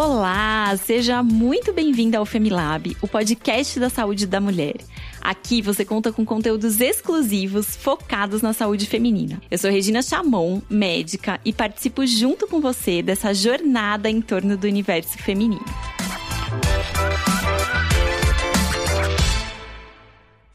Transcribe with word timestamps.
Olá, 0.00 0.76
seja 0.76 1.24
muito 1.24 1.72
bem-vinda 1.72 2.18
ao 2.18 2.24
Femilab, 2.24 2.96
o 3.02 3.08
podcast 3.08 3.80
da 3.80 3.90
saúde 3.90 4.28
da 4.28 4.40
mulher. 4.40 4.76
Aqui 5.20 5.60
você 5.60 5.84
conta 5.84 6.12
com 6.12 6.24
conteúdos 6.24 6.80
exclusivos 6.80 7.74
focados 7.74 8.40
na 8.40 8.52
saúde 8.52 8.86
feminina. 8.86 9.42
Eu 9.50 9.58
sou 9.58 9.68
Regina 9.68 10.00
Chamon, 10.00 10.62
médica, 10.70 11.40
e 11.44 11.52
participo 11.52 12.06
junto 12.06 12.46
com 12.46 12.60
você 12.60 13.02
dessa 13.02 13.34
jornada 13.34 14.08
em 14.08 14.20
torno 14.20 14.56
do 14.56 14.68
universo 14.68 15.18
feminino. 15.18 15.64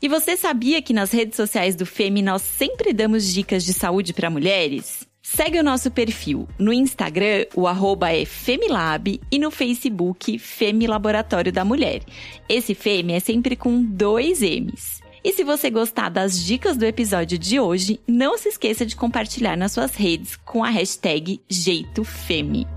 E 0.01 0.07
você 0.07 0.37
sabia 0.37 0.81
que 0.81 0.93
nas 0.93 1.11
redes 1.11 1.35
sociais 1.35 1.75
do 1.75 1.85
Femi 1.85 2.21
nós 2.21 2.43
sempre 2.43 2.93
damos 2.93 3.25
dicas 3.25 3.65
de 3.65 3.73
saúde 3.73 4.13
para 4.13 4.29
mulheres? 4.29 5.05
Segue 5.25 5.57
o 5.57 5.63
nosso 5.63 5.89
perfil. 5.89 6.49
No 6.59 6.73
Instagram, 6.73 7.45
o 7.55 7.65
arroba 7.65 8.11
é 8.11 8.25
Femilab 8.25 9.21
e 9.31 9.39
no 9.39 9.49
Facebook, 9.49 10.37
Femi 10.37 10.85
Laboratório 10.85 11.49
da 11.49 11.63
Mulher. 11.63 12.01
Esse 12.49 12.75
Femi 12.75 13.13
é 13.13 13.21
sempre 13.21 13.55
com 13.55 13.81
dois 13.81 14.41
M's. 14.41 15.01
E 15.23 15.31
se 15.31 15.45
você 15.45 15.69
gostar 15.69 16.09
das 16.09 16.37
dicas 16.43 16.75
do 16.75 16.83
episódio 16.83 17.39
de 17.39 17.57
hoje, 17.57 18.01
não 18.05 18.37
se 18.37 18.49
esqueça 18.49 18.85
de 18.85 18.97
compartilhar 18.97 19.55
nas 19.55 19.71
suas 19.71 19.95
redes 19.95 20.35
com 20.35 20.61
a 20.61 20.69
hashtag 20.69 21.39
JeitoFemi. 21.49 22.67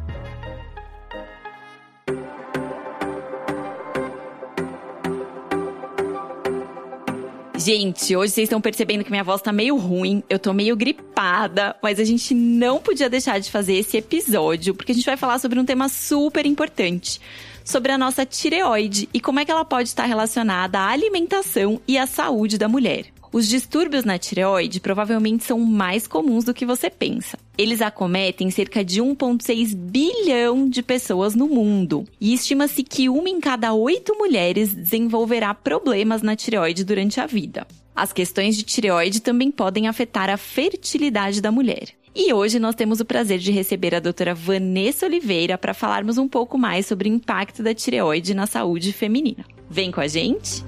Gente, 7.67 8.15
hoje 8.15 8.33
vocês 8.33 8.45
estão 8.45 8.61
percebendo 8.61 9.03
que 9.03 9.11
minha 9.11 9.25
voz 9.25 9.43
tá 9.43 9.53
meio 9.53 9.77
ruim, 9.77 10.23
eu 10.31 10.39
tô 10.39 10.53
meio 10.53 10.77
gripada, 10.77 11.75
mas 11.83 11.99
a 11.99 12.05
gente 12.05 12.33
não 12.33 12.79
podia 12.79 13.11
deixar 13.11 13.41
de 13.41 13.51
fazer 13.51 13.75
esse 13.75 13.97
episódio, 13.97 14.73
porque 14.73 14.93
a 14.93 14.95
gente 14.95 15.05
vai 15.05 15.17
falar 15.17 15.41
sobre 15.41 15.59
um 15.59 15.65
tema 15.65 15.89
super 15.89 16.47
importante. 16.47 17.21
Sobre 17.65 17.91
a 17.91 17.99
nossa 17.99 18.25
tireoide 18.25 19.09
e 19.13 19.19
como 19.19 19.41
é 19.41 19.45
que 19.45 19.51
ela 19.51 19.65
pode 19.65 19.89
estar 19.89 20.05
relacionada 20.05 20.79
à 20.79 20.91
alimentação 20.91 21.81
e 21.89 21.99
à 21.99 22.07
saúde 22.07 22.57
da 22.57 22.69
mulher. 22.69 23.07
Os 23.37 23.47
distúrbios 23.47 24.03
na 24.03 24.17
tireoide 24.17 24.81
provavelmente 24.81 25.45
são 25.45 25.61
mais 25.61 26.07
comuns 26.07 26.43
do 26.43 26.55
que 26.55 26.65
você 26.65 26.89
pensa. 26.89 27.37
Eles 27.59 27.83
acometem 27.83 28.51
cerca 28.51 28.83
de 28.83 29.03
1,6 29.03 29.77
bilhão 29.77 30.67
de 30.67 30.83
pessoas 30.83 31.35
no 31.35 31.47
mundo. 31.47 32.07
E 32.19 32.33
estima-se 32.33 32.83
que 32.83 33.11
uma 33.11 33.29
em 33.29 33.39
cada 33.39 33.75
oito 33.75 34.17
mulheres 34.17 34.73
desenvolverá 34.73 35.53
problemas 35.53 36.23
na 36.23 36.35
tireoide 36.35 36.83
durante 36.83 37.21
a 37.21 37.27
vida. 37.27 37.67
As 37.95 38.11
questões 38.11 38.57
de 38.57 38.63
tireoide 38.63 39.21
também 39.21 39.51
podem 39.51 39.87
afetar 39.87 40.31
a 40.31 40.39
fertilidade 40.39 41.43
da 41.43 41.53
mulher. 41.53 41.91
E 42.15 42.33
hoje 42.33 42.59
nós 42.59 42.75
temos 42.75 43.01
o 43.01 43.05
prazer 43.05 43.39
de 43.39 43.53
receber 43.53 43.95
a 43.95 44.01
doutora 44.01 44.35
Vanessa 44.35 45.05
Oliveira 45.05 45.59
para 45.59 45.75
falarmos 45.75 46.17
um 46.17 46.27
pouco 46.27 46.57
mais 46.57 46.87
sobre 46.87 47.07
o 47.07 47.13
impacto 47.13 47.63
da 47.63 47.75
tireoide 47.75 48.33
na 48.33 48.47
saúde 48.47 48.95
feminina. 48.95 49.45
Vem 49.69 49.91
com 49.91 50.01
a 50.01 50.09
gente? 50.09 50.65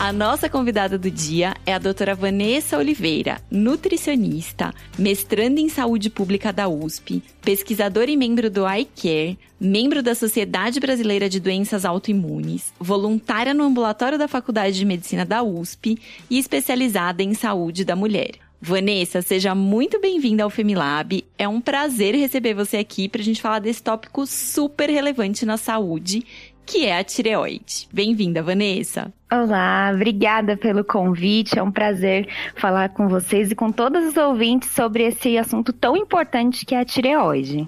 A 0.00 0.14
nossa 0.14 0.48
convidada 0.48 0.96
do 0.96 1.10
dia 1.10 1.54
é 1.66 1.74
a 1.74 1.78
doutora 1.78 2.14
Vanessa 2.14 2.78
Oliveira, 2.78 3.38
nutricionista, 3.50 4.72
mestranda 4.98 5.60
em 5.60 5.68
saúde 5.68 6.08
pública 6.08 6.50
da 6.50 6.66
USP, 6.66 7.22
pesquisadora 7.42 8.10
e 8.10 8.16
membro 8.16 8.48
do 8.48 8.62
iCare, 8.66 9.38
membro 9.60 10.02
da 10.02 10.14
Sociedade 10.14 10.80
Brasileira 10.80 11.28
de 11.28 11.38
Doenças 11.38 11.84
Autoimunes, 11.84 12.72
voluntária 12.80 13.52
no 13.52 13.62
ambulatório 13.62 14.16
da 14.16 14.26
Faculdade 14.26 14.78
de 14.78 14.86
Medicina 14.86 15.26
da 15.26 15.42
USP 15.42 15.98
e 16.30 16.38
especializada 16.38 17.22
em 17.22 17.34
saúde 17.34 17.84
da 17.84 17.94
mulher. 17.94 18.36
Vanessa, 18.62 19.22
seja 19.22 19.54
muito 19.54 19.98
bem-vinda 19.98 20.44
ao 20.44 20.50
Femilab. 20.50 21.24
É 21.38 21.48
um 21.48 21.62
prazer 21.62 22.14
receber 22.14 22.52
você 22.52 22.76
aqui 22.76 23.08
para 23.08 23.22
a 23.22 23.24
gente 23.24 23.40
falar 23.40 23.58
desse 23.58 23.82
tópico 23.82 24.26
super 24.26 24.90
relevante 24.90 25.46
na 25.46 25.56
saúde 25.56 26.26
que 26.70 26.86
é 26.86 26.96
a 26.96 27.02
tireoide. 27.02 27.88
Bem-vinda, 27.92 28.44
Vanessa. 28.44 29.12
Olá, 29.30 29.90
obrigada 29.92 30.56
pelo 30.56 30.84
convite. 30.84 31.58
É 31.58 31.62
um 31.62 31.72
prazer 31.72 32.28
falar 32.54 32.90
com 32.90 33.08
vocês 33.08 33.50
e 33.50 33.56
com 33.56 33.72
todos 33.72 34.06
os 34.06 34.16
ouvintes 34.16 34.70
sobre 34.70 35.02
esse 35.02 35.36
assunto 35.36 35.72
tão 35.72 35.96
importante 35.96 36.64
que 36.64 36.72
é 36.72 36.78
a 36.78 36.84
tireoide. 36.84 37.66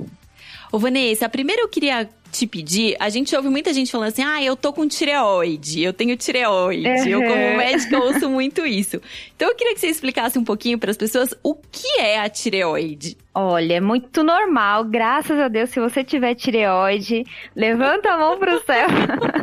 Ô, 0.72 0.78
Vanessa, 0.78 1.28
primeiro 1.28 1.62
eu 1.62 1.68
queria 1.68 2.08
te 2.32 2.46
pedir, 2.46 2.96
a 2.98 3.10
gente 3.10 3.36
ouve 3.36 3.50
muita 3.50 3.74
gente 3.74 3.92
falando 3.92 4.08
assim: 4.08 4.22
ah, 4.24 4.42
eu 4.42 4.56
tô 4.56 4.72
com 4.72 4.88
tireoide, 4.88 5.82
eu 5.82 5.92
tenho 5.92 6.16
tireoide. 6.16 6.88
Uhum. 6.88 7.06
Eu, 7.06 7.20
como 7.20 7.56
médica, 7.58 7.98
ouço 7.98 8.30
muito 8.30 8.64
isso. 8.64 9.00
Então, 9.36 9.48
eu 9.48 9.54
queria 9.54 9.74
que 9.74 9.80
você 9.80 9.88
explicasse 9.88 10.38
um 10.38 10.44
pouquinho 10.44 10.78
para 10.78 10.90
as 10.90 10.96
pessoas 10.96 11.34
o 11.42 11.54
que 11.54 12.00
é 12.00 12.18
a 12.18 12.28
tireoide. 12.30 13.18
Olha, 13.34 13.74
é 13.74 13.80
muito 13.80 14.24
normal, 14.24 14.84
graças 14.84 15.38
a 15.38 15.48
Deus, 15.48 15.70
se 15.70 15.78
você 15.78 16.02
tiver 16.02 16.34
tireoide, 16.34 17.24
levanta 17.54 18.10
a 18.10 18.18
mão 18.18 18.38
pro 18.38 18.64
céu, 18.64 18.88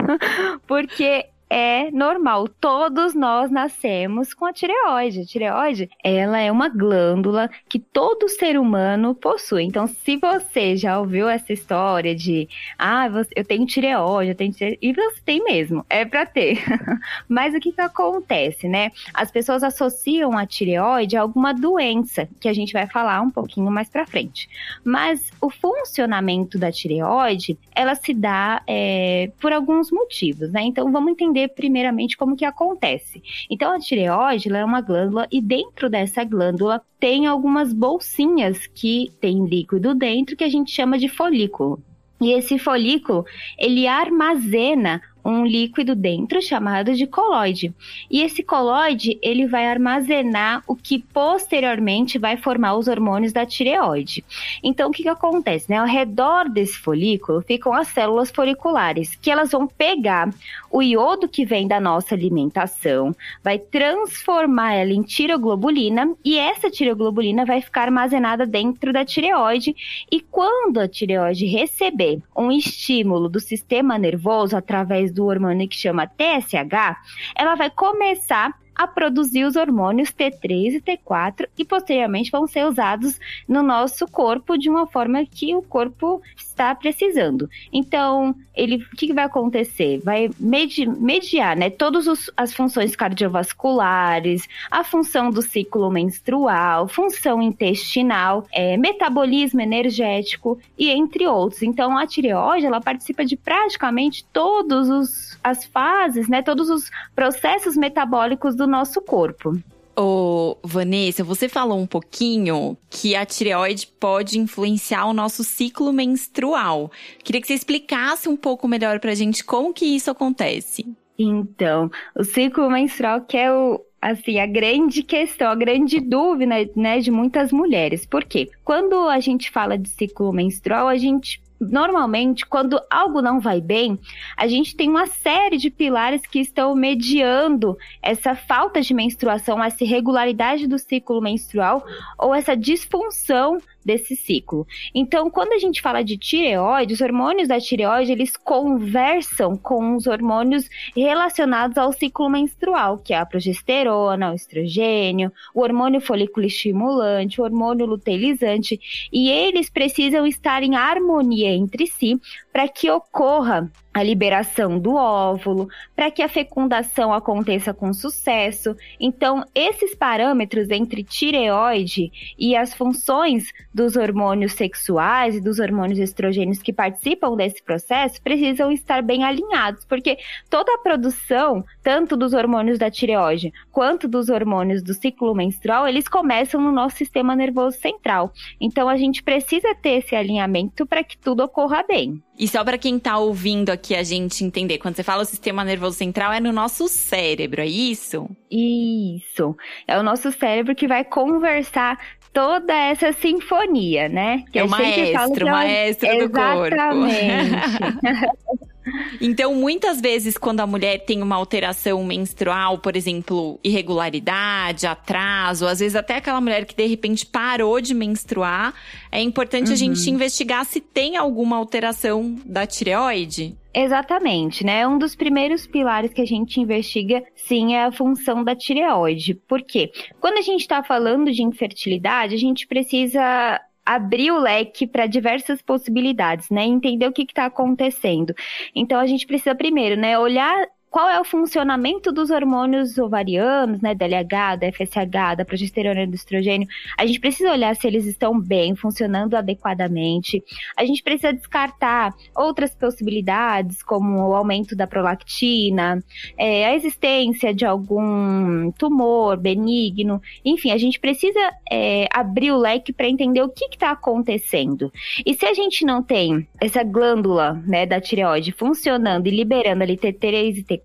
porque 0.68 1.26
é 1.50 1.90
normal. 1.92 2.48
Todos 2.48 3.16
nós 3.16 3.50
nascemos 3.50 4.34
com 4.34 4.46
a 4.46 4.54
tireoide. 4.54 5.22
A 5.22 5.26
tireoide, 5.26 5.90
ela 6.04 6.40
é 6.40 6.52
uma 6.52 6.70
glândula 6.70 7.50
que 7.68 7.80
todo 7.80 8.30
ser 8.30 8.60
humano 8.60 9.16
possui. 9.16 9.64
Então, 9.64 9.88
se 9.88 10.18
você 10.18 10.76
já 10.76 11.00
ouviu 11.00 11.28
essa 11.28 11.52
história 11.52 12.16
de, 12.16 12.48
ah, 12.78 13.10
eu 13.36 13.44
tenho 13.44 13.66
tireoide, 13.66 14.32
eu 14.32 14.36
tenho 14.36 14.54
tireoide, 14.54 14.80
e 14.82 14.94
você 14.94 15.22
tem 15.26 15.44
mesmo, 15.44 15.86
é 15.90 16.06
para 16.06 16.26
ter. 16.26 16.64
Mas 17.28 17.56
o 17.56 17.60
que 17.60 17.72
que 17.72 17.81
acontece, 17.81 18.68
né? 18.68 18.92
As 19.14 19.31
pessoas 19.31 19.64
associam 19.64 20.38
a 20.38 20.46
tireoide 20.46 21.18
a 21.18 21.22
alguma 21.22 21.54
doença, 21.54 22.30
que 22.40 22.48
a 22.48 22.54
gente 22.54 22.74
vai 22.74 22.86
falar 22.88 23.22
um 23.22 23.31
pouquinho 23.31 23.72
mais 23.72 23.90
para 23.90 24.06
frente. 24.06 24.50
Mas 24.84 25.31
o 25.42 25.50
funcionamento 25.50 26.58
da 26.60 26.72
tireoide, 26.72 27.58
ela 27.74 27.96
se 27.96 28.14
dá 28.14 28.62
é, 28.68 29.31
por 29.40 29.52
alguns 29.52 29.92
motivos, 29.92 30.52
né? 30.52 30.62
Então, 30.62 30.92
vamos 30.92 31.12
entender 31.12 31.39
entender 31.40 31.48
primeiramente 31.50 32.18
como 32.18 32.36
que 32.36 32.46
acontece. 32.46 33.22
Então 33.50 33.72
a 33.72 33.80
tireoide 33.80 34.52
é 34.52 34.66
uma 34.66 34.82
glândula 34.82 35.28
e 35.32 35.42
dentro 35.42 35.90
dessa 35.90 36.24
glândula 36.24 36.82
tem 37.00 37.26
algumas 37.26 37.72
bolsinhas 37.72 38.68
que 38.68 39.12
tem 39.22 39.46
líquido 39.46 39.96
dentro 39.96 40.36
que 40.36 40.44
a 40.44 40.50
gente 40.50 40.72
chama 40.72 40.98
de 40.98 41.08
folículo. 41.08 41.82
E 42.22 42.34
esse 42.34 42.60
folículo, 42.60 43.26
ele 43.58 43.88
armazena 43.88 45.02
um 45.24 45.46
líquido 45.46 45.96
dentro 45.96 46.41
chamado 46.41 46.94
de 46.94 47.06
coloide. 47.06 47.74
E 48.09 48.22
esse 48.22 48.41
coloide, 48.44 49.18
ele 49.22 49.47
vai 49.47 49.68
armazenar 49.68 50.63
o 50.68 50.75
que 50.75 51.00
posteriormente 51.00 52.18
vai 52.18 52.38
formar 52.38 52.75
os 52.75 52.88
hormônios 52.88 53.34
da 53.34 53.46
tireoide. 53.46 54.24
Então, 54.63 54.90
o 54.90 54.94
que, 54.94 55.03
que 55.03 55.09
acontece? 55.09 55.69
Né? 55.69 55.78
Ao 55.78 55.85
redor 55.85 56.50
desse 56.50 56.78
folículo 56.78 57.41
ficam 57.41 57.74
as 57.74 57.88
células 57.90 58.31
foliculares, 58.31 59.16
que 59.16 59.30
elas 59.31 59.52
vão 59.52 59.68
pegar 59.68 60.30
o 60.72 60.81
iodo 60.81 61.28
que 61.28 61.46
vem 61.46 61.68
da 61.68 61.80
nossa 61.80 62.13
alimentação, 62.16 63.16
vai 63.44 63.57
transformar 63.57 64.74
ela 64.74 64.91
em 64.91 65.01
tireoglobulina 65.01 66.13
e 66.24 66.38
essa 66.38 66.69
tireoglobulina 66.69 67.46
vai 67.46 67.62
ficar 67.62 67.84
armazenada 67.84 68.46
dentro 68.46 68.94
da 68.94 69.03
tireoide. 69.03 69.75
E 70.12 70.22
quando 70.22 70.80
a 70.80 70.88
tireoide 70.88 71.46
receber 71.46 72.22
um 72.36 72.51
estímulo 72.51 73.28
do 73.28 73.40
sistema 73.40 73.97
nervoso 73.97 74.56
através 74.56 75.09
do 75.12 75.25
hormônio 75.25 75.68
que 75.68 75.75
chama 75.75 76.08
TSH, 76.08 76.97
ela 77.36 77.56
vai 77.56 77.70
começar 77.70 78.53
a 78.80 78.88
produzir 78.88 79.44
os 79.44 79.58
hormônios 79.58 80.09
T3 80.09 80.75
e 80.75 80.81
T4 80.81 81.50
e 81.58 81.66
posteriormente 81.66 82.31
vão 82.31 82.47
ser 82.47 82.66
usados 82.66 83.19
no 83.46 83.62
nosso 83.62 84.08
corpo 84.08 84.58
de 84.58 84.69
uma 84.69 84.88
forma 84.88 85.25
que 85.25 85.53
o 85.53 85.62
corpo 85.62 86.22
está 86.59 86.75
precisando. 86.75 87.50
Então, 87.72 88.36
ele, 88.53 88.75
o 88.78 88.96
que, 88.96 89.14
vai 89.14 89.24
acontecer? 89.24 90.02
Vai 90.03 90.30
medi, 90.38 90.86
mediar, 90.86 91.56
né, 91.56 91.70
todas 91.70 92.30
as 92.36 92.53
funções 92.53 92.96
cardiovasculares, 92.96 94.47
a 94.69 94.84
função 94.84 95.31
do 95.31 95.42
ciclo 95.42 95.90
menstrual, 95.90 96.88
função 96.89 97.42
intestinal, 97.42 98.45
é, 98.51 98.75
metabolismo 98.75 99.62
energético 99.62 100.60
e 100.78 100.89
entre 100.89 101.25
outros. 101.25 101.63
Então, 101.63 101.98
a 101.98 102.06
tireoide, 102.06 102.66
ela 102.66 102.81
participa 102.81 103.24
de 103.24 103.38
praticamente 103.38 104.25
todos 104.34 104.89
os 104.89 105.30
as 105.42 105.66
fases, 105.66 106.28
né, 106.28 106.42
todos 106.42 106.69
os 106.69 106.92
processos 107.16 107.78
metabólicos 107.78 108.56
do 108.56 108.68
nosso 108.68 109.01
corpo. 109.01 109.57
Ô, 110.01 110.57
Vanessa, 110.63 111.25
você 111.25 111.50
falou 111.50 111.78
um 111.78 111.86
pouquinho 111.86 112.78
que 112.90 113.18
a 113.18 113.25
tireoide 113.25 113.86
pode 114.00 114.40
influenciar 114.40 115.06
o 115.06 115.12
nosso 115.12 115.44
ciclo 115.44 115.92
menstrual. 115.92 116.90
Queria 117.22 117.42
que 117.42 117.48
você 117.48 117.54
explicasse 117.54 118.30
um 118.30 118.38
pouco 118.38 118.66
melhor 118.66 119.01
pra 119.01 119.13
gente 119.13 119.44
como 119.44 119.74
que 119.74 119.86
isso 119.86 120.10
acontece. 120.10 120.86
Então, 121.18 121.92
o 122.16 122.24
ciclo 122.24 122.72
menstrual 122.72 123.19
que 123.25 123.36
é 123.36 123.51
o, 123.51 123.84
assim, 124.01 124.40
a 124.40 124.46
grande 124.46 125.04
questão, 125.04 125.51
a 125.51 125.56
grande 125.56 126.00
dúvida, 126.00 126.56
né, 126.78 127.00
de 127.00 127.12
muitas 127.12 127.51
mulheres. 127.51 128.06
Por 128.06 128.24
quê? 128.24 128.50
Quando 128.63 128.96
a 129.10 129.19
gente 129.19 129.51
fala 129.51 129.78
de 129.78 129.90
ciclo 129.90 130.31
menstrual, 130.31 130.88
a 130.88 130.96
gente 130.96 131.42
normalmente, 131.60 132.46
quando 132.46 132.82
algo 132.90 133.22
não 133.22 133.40
vai 133.40 133.60
bem, 133.60 134.00
a 134.38 134.48
gente 134.48 134.76
tem 134.76 134.90
uma 134.90 135.08
série 135.08 135.58
de 135.58 135.70
pilares 135.70 136.22
que 136.22 136.40
estão 136.40 136.74
mediando 136.76 137.78
essa 138.02 138.36
falta 138.36 138.82
de 138.82 138.94
menstruação, 138.94 139.64
essa 139.64 139.84
irregularidade 139.84 140.68
do 140.68 140.80
ciclo 140.80 141.22
menstrual 141.22 141.86
ou 142.18 142.34
essa 142.34 142.56
disfunção 142.56 143.60
desse 143.89 144.15
ciclo. 144.15 144.68
Então, 144.94 145.31
quando 145.31 145.53
a 145.53 145.57
gente 145.57 145.81
fala 145.81 146.03
de 146.03 146.15
tireoide, 146.15 146.94
os 146.94 147.01
hormônios 147.01 147.47
da 147.47 147.59
tireoide, 147.59 148.12
eles 148.12 148.38
conversam 148.38 149.57
com 149.57 149.95
os 149.95 150.06
hormônios 150.06 150.69
relacionados 150.95 151.75
ao 151.75 151.91
ciclo 151.91 152.30
menstrual, 152.30 153.00
que 153.00 153.15
é 153.15 153.18
a 153.18 153.25
progesterona, 153.25 154.31
o 154.31 154.36
estrogênio, 154.36 155.31
o 155.56 155.62
hormônio 155.62 156.00
folículo 156.00 156.45
estimulante, 156.45 157.41
o 157.41 157.44
hormônio 157.44 157.88
luteinizante, 157.88 158.80
e 159.12 159.27
eles 159.27 159.71
precisam 159.71 160.27
estar 160.27 160.62
em 160.62 160.75
harmonia 160.75 161.50
entre 161.50 161.88
si 161.88 162.21
para 162.60 162.68
que 162.68 162.92
ocorra 162.92 163.72
a 163.94 164.04
liberação 164.04 164.78
do 164.78 164.94
óvulo, 164.94 165.70
para 165.96 166.12
que 166.12 166.22
a 166.22 166.28
fecundação 166.28 167.14
aconteça 167.14 167.74
com 167.74 167.94
sucesso. 167.94 168.76
Então, 169.00 169.46
esses 169.56 169.96
parâmetros 169.96 170.70
entre 170.70 171.02
tireoide 171.02 172.12
e 172.38 172.58
as 172.58 172.74
funções 172.74 173.46
dos 173.74 173.96
hormônios 173.96 174.52
sexuais 174.52 175.38
e 175.38 175.42
dos 175.42 175.58
hormônios 175.58 176.00
estrogênios 176.00 176.62
que 176.62 176.74
participam 176.74 177.34
desse 177.34 177.64
processo 177.64 178.22
precisam 178.22 178.74
estar 178.74 179.02
bem 179.02 179.24
alinhados, 179.24 179.86
porque 179.86 180.18
toda 180.50 180.74
a 180.74 180.80
produção, 180.80 181.64
tanto 181.82 182.18
dos 182.18 182.34
hormônios 182.34 182.78
da 182.78 182.92
tireoide 182.92 183.54
quanto 183.72 184.06
dos 184.06 184.28
hormônios 184.28 184.84
do 184.84 184.94
ciclo 184.94 185.34
menstrual, 185.34 185.88
eles 185.88 186.10
começam 186.10 186.60
no 186.60 186.74
nosso 186.74 186.98
sistema 186.98 187.38
nervoso 187.38 187.78
central. 187.78 188.34
Então, 188.60 188.90
a 188.90 188.98
gente 188.98 189.24
precisa 189.24 189.74
ter 189.76 190.00
esse 190.00 190.14
alinhamento 190.14 190.86
para 190.86 191.06
que 191.06 191.18
tudo 191.18 191.42
ocorra 191.42 191.86
bem. 191.88 192.22
E 192.39 192.47
só 192.47 192.63
para 192.63 192.77
quem 192.77 192.97
tá 192.97 193.18
ouvindo 193.18 193.69
aqui 193.69 193.94
a 193.94 194.01
gente 194.01 194.45
entender, 194.45 194.77
quando 194.77 194.95
você 194.95 195.03
fala 195.03 195.24
o 195.24 195.25
sistema 195.25 195.62
nervoso 195.65 195.97
central, 195.97 196.31
é 196.31 196.39
no 196.39 196.53
nosso 196.53 196.88
cérebro, 196.88 197.59
é 197.59 197.68
isso? 197.68 198.30
Isso. 198.50 199.57
É 199.86 200.00
o 200.00 200.03
nosso 200.03 200.31
cérebro 200.31 200.74
que 200.74 200.88
vai 200.88 201.03
conversar 201.03 202.00
toda 202.31 202.74
essa 202.74 203.12
sinfonia, 203.12 204.07
né? 204.07 204.45
Que 204.53 204.59
é 204.59 204.63
o 204.63 204.69
maestro, 204.69 205.45
o 205.45 205.50
maestro 205.50 206.07
do 206.18 206.30
corpo. 206.31 206.74
Exatamente. 206.74 208.69
Então, 209.21 209.53
muitas 209.56 210.00
vezes, 210.00 210.38
quando 210.38 210.59
a 210.59 210.68
mulher 210.68 211.00
tem 211.00 211.21
uma 211.21 211.36
alteração 211.36 212.03
menstrual, 212.03 212.77
por 212.77 212.95
exemplo, 212.95 213.59
irregularidade, 213.63 214.88
atraso, 214.88 215.68
às 215.68 215.80
vezes 215.80 215.95
até 215.95 216.18
aquela 216.18 216.39
mulher 216.39 216.65
que 216.65 216.75
de 216.75 216.86
repente 216.86 217.25
parou 217.25 217.81
de 217.81 217.94
menstruar, 217.94 218.74
é 219.12 219.21
importante 219.21 219.68
uhum. 219.68 219.74
a 219.74 219.77
gente 219.77 220.09
investigar 220.09 220.65
se 220.65 220.80
tem 220.80 221.18
alguma 221.18 221.57
alteração 221.57 222.36
da 222.45 222.65
tireoide. 222.65 223.56
Exatamente, 223.74 224.65
né? 224.65 224.88
Um 224.88 224.97
dos 224.97 225.15
primeiros 225.15 225.68
pilares 225.68 226.12
que 226.12 226.21
a 226.21 226.25
gente 226.25 226.59
investiga, 226.59 227.24
sim, 227.36 227.75
é 227.75 227.86
a 227.86 227.91
função 227.91 228.44
da 228.44 228.56
tireoide. 228.56 229.36
Por 229.36 229.62
quê? 229.62 229.91
Quando 230.19 230.38
a 230.38 230.41
gente 230.41 230.62
está 230.62 230.83
falando 230.83 231.31
de 231.31 231.44
infertilidade, 231.44 232.33
a 232.33 232.38
gente 232.38 232.65
precisa 232.65 233.62
abrir 233.95 234.31
o 234.31 234.39
leque 234.39 234.86
para 234.86 235.07
diversas 235.07 235.62
possibilidades, 235.63 236.50
né? 236.51 236.63
Entender 236.63 237.07
o 237.07 237.12
que 237.12 237.24
está 237.24 237.45
acontecendo. 237.45 238.36
Então 238.75 239.00
a 239.00 239.07
gente 239.07 239.25
precisa 239.25 239.56
primeiro, 239.56 240.00
né, 240.00 240.18
olhar 240.18 240.68
qual 240.89 241.07
é 241.07 241.19
o 241.19 241.24
funcionamento 241.24 242.12
dos 242.12 242.30
hormônios 242.31 242.97
ovarianos, 242.97 243.80
né, 243.81 243.94
DLH, 243.94 244.56
da 244.56 244.71
FSH, 244.71 245.36
da 245.38 245.45
progesterona 245.45 246.03
e 246.03 246.07
do 246.07 246.15
estrogênio. 246.15 246.68
A 246.97 247.06
gente 247.06 247.19
precisa 247.19 247.51
olhar 247.51 247.75
se 247.75 247.86
eles 247.86 248.06
estão 248.06 248.39
bem, 248.39 248.75
funcionando 248.75 249.36
adequadamente. 249.36 250.44
A 250.75 250.83
gente 250.86 251.03
precisa 251.03 251.31
descartar 251.31 252.13
outras 252.36 252.74
possibilidades, 252.74 253.83
como 253.83 254.30
o 254.30 254.36
aumento 254.36 254.75
da 254.75 254.88
prolactina, 254.88 256.03
é, 256.38 256.65
a 256.65 256.75
existência 256.75 257.53
de 257.53 257.65
algum 257.65 258.71
tumor 258.71 259.38
benigno. 259.38 260.21
Enfim, 260.44 260.71
a 260.71 260.77
gente 260.77 261.00
precisa 261.00 261.39
é, 261.71 262.07
abrir 262.12 262.51
o 262.51 262.57
leque 262.57 262.91
para 262.91 263.07
entender 263.07 263.41
o 263.41 263.50
que 263.50 263.65
está 263.65 263.91
acontecendo. 263.91 264.91
E 265.25 265.36
se 265.36 265.45
a 265.45 265.53
gente 265.53 265.86
não 265.86 266.01
tem 266.01 266.47
essa 266.59 266.83
glândula 266.83 267.62
né, 267.65 267.86
da 267.86 268.01
tireoide 268.01 268.51
funcionando 268.51 269.27
e 269.27 269.31
liberando 269.31 269.83
ali 269.83 269.95
T3 269.95 270.57
e 270.57 270.63
T4, 270.63 270.79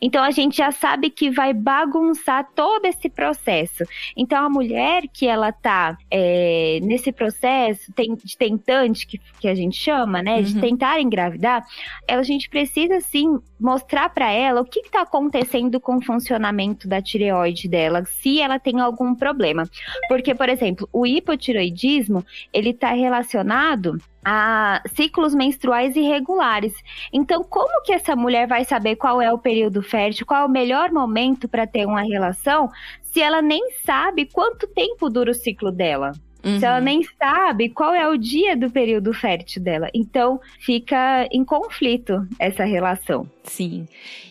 então 0.00 0.22
a 0.22 0.30
gente 0.30 0.56
já 0.58 0.70
sabe 0.70 1.10
que 1.10 1.30
vai 1.30 1.52
bagunçar 1.52 2.48
todo 2.54 2.86
esse 2.86 3.08
processo. 3.08 3.84
Então 4.16 4.44
a 4.44 4.48
mulher 4.48 5.04
que 5.12 5.26
ela 5.26 5.52
tá 5.52 5.96
é, 6.10 6.78
nesse 6.82 7.12
processo 7.12 7.92
de 8.24 8.36
tentante, 8.36 9.06
que, 9.06 9.20
que 9.40 9.48
a 9.48 9.54
gente 9.54 9.76
chama, 9.76 10.22
né, 10.22 10.42
de 10.42 10.54
uhum. 10.54 10.60
tentar 10.60 11.00
engravidar, 11.00 11.64
a 12.08 12.22
gente 12.22 12.48
precisa 12.48 13.00
sim 13.00 13.38
mostrar 13.58 14.10
para 14.10 14.30
ela 14.30 14.60
o 14.60 14.64
que 14.64 14.80
está 14.80 15.02
acontecendo 15.02 15.80
com 15.80 15.96
o 15.96 16.04
funcionamento 16.04 16.86
da 16.86 17.00
tireoide 17.00 17.68
dela, 17.68 18.04
se 18.04 18.40
ela 18.40 18.58
tem 18.58 18.80
algum 18.80 19.14
problema. 19.14 19.64
Porque, 20.08 20.34
por 20.34 20.48
exemplo, 20.48 20.88
o 20.92 21.06
hipotiroidismo, 21.06 22.24
ele 22.52 22.70
está 22.70 22.92
relacionado 22.92 23.98
a 24.24 24.82
ciclos 24.94 25.34
menstruais 25.34 25.94
irregulares. 25.94 26.74
Então, 27.12 27.44
como 27.44 27.82
que 27.82 27.92
essa 27.92 28.16
mulher 28.16 28.46
vai 28.48 28.64
saber 28.64 28.96
qual 28.96 29.22
é 29.22 29.32
o 29.32 29.38
período 29.38 29.82
fértil, 29.82 30.26
qual 30.26 30.42
é 30.42 30.46
o 30.46 30.50
melhor 30.50 30.90
momento 30.90 31.48
para 31.48 31.66
ter 31.66 31.86
uma 31.86 32.02
relação, 32.02 32.68
se 33.00 33.20
ela 33.20 33.40
nem 33.40 33.70
sabe 33.84 34.26
quanto 34.26 34.66
tempo 34.66 35.08
dura 35.08 35.30
o 35.30 35.34
ciclo 35.34 35.70
dela? 35.70 36.12
Uhum. 36.44 36.60
Se 36.60 36.64
ela 36.64 36.78
uhum. 36.78 36.84
nem 36.84 37.02
sabe 37.18 37.68
qual 37.68 37.94
é 37.94 38.08
o 38.08 38.16
dia 38.16 38.56
do 38.56 38.70
período 38.70 39.12
fértil 39.12 39.62
dela. 39.62 39.88
Então, 39.92 40.40
fica 40.60 41.26
em 41.32 41.44
conflito 41.44 42.26
essa 42.38 42.64
relação. 42.64 43.28
Sim. 43.46 43.86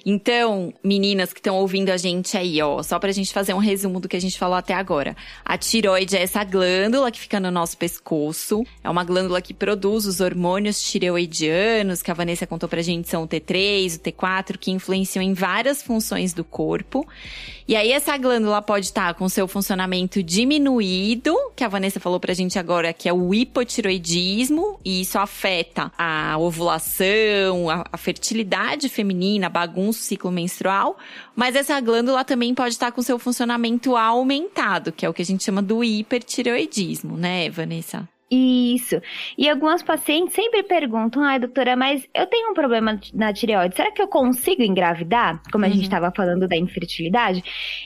Então, 0.06 0.74
meninas 0.84 1.34
que 1.34 1.40
estão 1.40 1.56
ouvindo 1.56 1.90
a 1.90 1.98
gente 1.98 2.38
aí, 2.38 2.62
ó, 2.62 2.84
só 2.84 3.00
pra 3.00 3.12
gente 3.12 3.34
fazer 3.34 3.54
um 3.54 3.58
resumo 3.58 4.00
do 4.00 4.08
que 4.08 4.16
a 4.16 4.22
gente 4.22 4.38
falou 4.38 4.56
até 4.56 4.74
agora. 4.74 5.16
A 5.44 5.58
tiroide 5.58 6.16
é 6.16 6.22
essa 6.22 6.44
glândula 6.44 7.12
que 7.12 7.20
fica 7.20 7.40
no 7.40 7.50
nosso 7.50 7.78
pescoço. 7.78 8.64
É 8.84 8.90
uma 8.90 9.04
glândula 9.04 9.42
que 9.42 9.54
produz 9.54 10.06
os 10.06 10.20
hormônios 10.20 10.82
tireoidianos, 10.82 12.04
que 12.04 12.12
a 12.12 12.14
Vanessa 12.14 12.46
contou 12.46 12.70
pra 12.70 12.82
gente, 12.82 13.10
são 13.10 13.24
o 13.24 13.28
T3, 13.28 13.96
o 13.96 14.00
T4, 14.00 14.58
que 14.60 14.70
influenciam 14.70 15.24
em 15.24 15.34
várias 15.34 15.82
funções 15.82 16.34
do 16.34 16.44
corpo. 16.44 17.08
E 17.68 17.76
aí, 17.76 17.92
essa 17.92 18.16
glândula 18.16 18.62
pode 18.62 18.86
estar 18.86 19.16
com 19.16 19.28
seu 19.28 19.48
funcionamento 19.48 20.22
diminuído, 20.22 21.36
que 21.56 21.64
a 21.64 21.68
Vanessa 21.68 22.00
falou 22.00 22.20
pra 22.20 22.34
gente 22.34 22.60
agora, 22.60 22.94
que 22.94 23.10
é 23.10 23.14
o 23.14 23.34
hipotiroidismo, 23.34 24.80
e 24.86 25.02
isso 25.02 25.18
afeta 25.18 25.92
a 25.98 26.38
ovulação, 26.38 27.68
a, 27.72 27.84
a 27.92 27.98
fertilidade 27.98 28.88
feminina 28.88 29.05
feminina, 29.06 29.48
bagunça 29.48 30.00
o 30.00 30.04
ciclo 30.04 30.32
menstrual, 30.32 30.98
mas 31.36 31.56
essa 31.56 31.80
glândula 31.80 32.26
também 32.26 32.56
pode 32.56 32.74
estar 32.74 32.92
com 32.92 33.02
seu 33.04 33.20
funcionamento 33.20 33.96
aumentado, 33.96 34.92
que 34.92 35.06
é 35.06 35.10
o 35.10 35.14
que 35.14 35.22
a 35.22 35.26
gente 35.26 35.44
chama 35.44 35.62
do 35.62 35.84
hipertireoidismo, 35.84 37.16
né, 37.16 37.50
Vanessa? 37.50 38.10
Isso. 38.30 39.00
E 39.38 39.48
algumas 39.48 39.84
pacientes 39.84 40.34
sempre 40.34 40.64
perguntam: 40.64 41.22
ai, 41.22 41.38
doutora, 41.38 41.76
mas 41.76 42.08
eu 42.12 42.26
tenho 42.26 42.50
um 42.50 42.54
problema 42.56 43.00
na 43.14 43.32
tireoide, 43.32 43.76
será 43.76 43.92
que 43.92 44.02
eu 44.02 44.08
consigo 44.08 44.64
engravidar? 44.64 45.40
Como 45.52 45.64
a 45.64 45.68
uhum. 45.68 45.74
gente 45.74 45.84
estava 45.84 46.12
falando 46.12 46.48
da 46.48 46.58
infertilidade. 46.58 47.44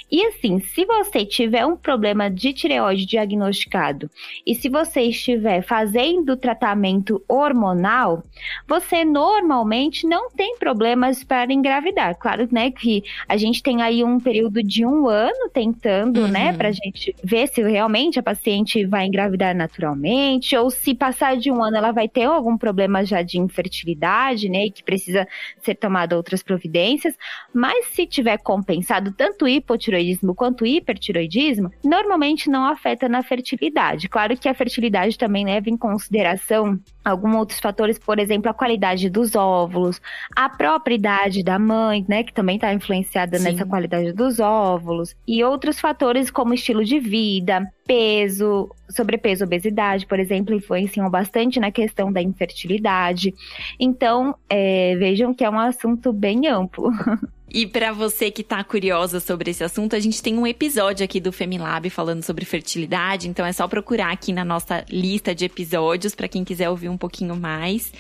E 0.10 0.26
assim, 0.28 0.60
se 0.60 0.86
você 0.86 1.26
tiver 1.26 1.66
um 1.66 1.76
problema 1.76 2.30
de 2.32 2.54
tireoide 2.54 3.06
diagnosticado 3.06 4.10
e 4.46 4.56
se 4.56 4.70
você 4.70 5.02
estiver 5.02 5.62
fazendo 5.62 6.38
tratamento 6.38 7.22
hormonal, 7.28 8.24
você 8.66 9.04
normalmente 9.04 10.08
não 10.08 10.32
tem 10.32 10.58
problemas 10.58 11.22
para 11.22 11.52
engravidar. 11.52 12.18
Claro, 12.18 12.48
né, 12.50 12.72
que 12.72 13.04
a 13.28 13.36
gente 13.36 13.62
tem 13.62 13.82
aí 13.82 14.06
um 14.06 14.20
período 14.22 14.64
de 14.64 14.86
um 14.86 15.08
ano 15.10 15.50
tentando, 15.54 16.22
né, 16.22 16.28
uhum. 16.28 16.32
né, 16.52 16.54
pra 16.54 16.72
gente 16.72 17.14
ver 17.22 17.48
se 17.48 17.62
realmente 17.62 18.18
a 18.18 18.24
paciente 18.24 18.86
vai 18.86 19.06
engravidar 19.06 19.54
naturalmente 19.54 20.29
ou 20.58 20.70
se 20.70 20.94
passar 20.94 21.38
de 21.38 21.52
um 21.52 21.64
ano 21.64 21.78
ela 21.78 21.92
vai 21.92 22.08
ter 22.08 22.24
algum 22.24 22.58
problema 22.58 23.06
já 23.06 23.22
de 23.22 23.40
infertilidade, 23.40 24.50
né, 24.50 24.66
e 24.66 24.72
que 24.72 24.84
precisa 24.84 25.28
ser 25.62 25.76
tomada 25.76 26.16
outras 26.16 26.44
providências, 26.44 27.16
mas 27.54 27.88
se 27.88 28.06
tiver 28.06 28.38
compensado 28.40 29.12
tanto 29.12 29.46
o 29.46 29.48
hipotiroidismo 29.48 30.36
quanto 30.36 30.64
o 30.64 30.68
hipertiroidismo, 30.68 31.72
normalmente 31.84 32.50
não 32.50 32.66
afeta 32.66 33.08
na 33.08 33.24
fertilidade. 33.24 34.10
Claro 34.10 34.38
que 34.38 34.50
a 34.50 34.54
fertilidade 34.54 35.18
também 35.18 35.46
leva 35.46 35.70
em 35.70 35.78
consideração 35.78 36.80
alguns 37.10 37.36
outros 37.36 37.60
fatores, 37.60 37.98
por 37.98 38.20
exemplo, 38.20 38.50
a 38.50 38.54
qualidade 38.54 39.10
dos 39.10 39.36
óvulos, 39.36 40.02
a 40.36 40.50
própria 40.50 40.96
idade 40.96 41.44
da 41.44 41.58
mãe, 41.58 42.06
né, 42.08 42.24
que 42.24 42.34
também 42.34 42.56
está 42.56 42.74
influenciada 42.74 43.38
Sim. 43.38 43.44
nessa 43.46 43.66
qualidade 43.66 44.14
dos 44.14 44.40
óvulos, 44.40 45.16
e 45.28 45.44
outros 45.44 45.80
fatores 45.80 46.30
como 46.30 46.54
estilo 46.54 46.84
de 46.84 47.00
vida, 47.00 47.70
peso, 47.86 48.70
sobrepeso, 48.90 49.44
obesidade, 49.44 50.06
por 50.06 50.20
exemplo, 50.20 50.54
influenciam 50.54 51.10
bastante 51.10 51.60
na 51.60 51.72
questão 51.72 52.12
da 52.12 52.22
infertilidade. 52.22 53.34
Então, 53.80 54.36
é, 54.50 54.96
vejam 54.98 55.34
que 55.34 55.44
é 55.44 55.50
um 55.50 55.60
assunto 55.60 56.14
bem 56.14 56.48
amplo. 56.48 56.92
E 57.52 57.66
para 57.66 57.92
você 57.92 58.30
que 58.30 58.44
tá 58.44 58.64
curiosa 58.64 59.20
sobre 59.20 59.50
esse 59.50 59.64
assunto, 59.64 59.96
a 59.96 60.00
gente 60.00 60.22
tem 60.22 60.38
um 60.38 60.46
episódio 60.46 61.04
aqui 61.04 61.20
do 61.20 61.32
Femilab 61.32 61.90
falando 61.90 62.22
sobre 62.24 62.46
fertilidade, 62.46 63.28
então 63.28 63.44
é 63.46 63.52
só 63.52 63.68
procurar 63.68 64.12
aqui 64.12 64.32
na 64.32 64.46
nossa 64.46 64.86
lista 64.90 65.34
de 65.34 65.46
episódios 65.46 66.14
para 66.14 66.28
quem 66.28 66.44
quiser 66.44 66.70
ouvir 66.70 66.90
um 66.90 66.98
pouquinho 66.98 67.36
mais. 67.36 67.92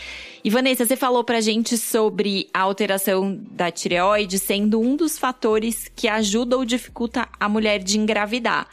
E 0.43 0.49
Vanessa, 0.49 0.85
você 0.85 0.95
falou 0.95 1.23
pra 1.23 1.41
gente 1.41 1.77
sobre 1.77 2.47
a 2.53 2.61
alteração 2.61 3.39
da 3.51 3.71
tireoide 3.71 4.37
sendo 4.37 4.79
um 4.79 4.95
dos 4.95 5.17
fatores 5.17 5.91
que 5.95 6.07
ajuda 6.07 6.55
ou 6.55 6.63
dificulta 6.63 7.27
a 7.39 7.49
mulher 7.49 7.79
de 7.79 7.97
engravidar. 7.97 8.67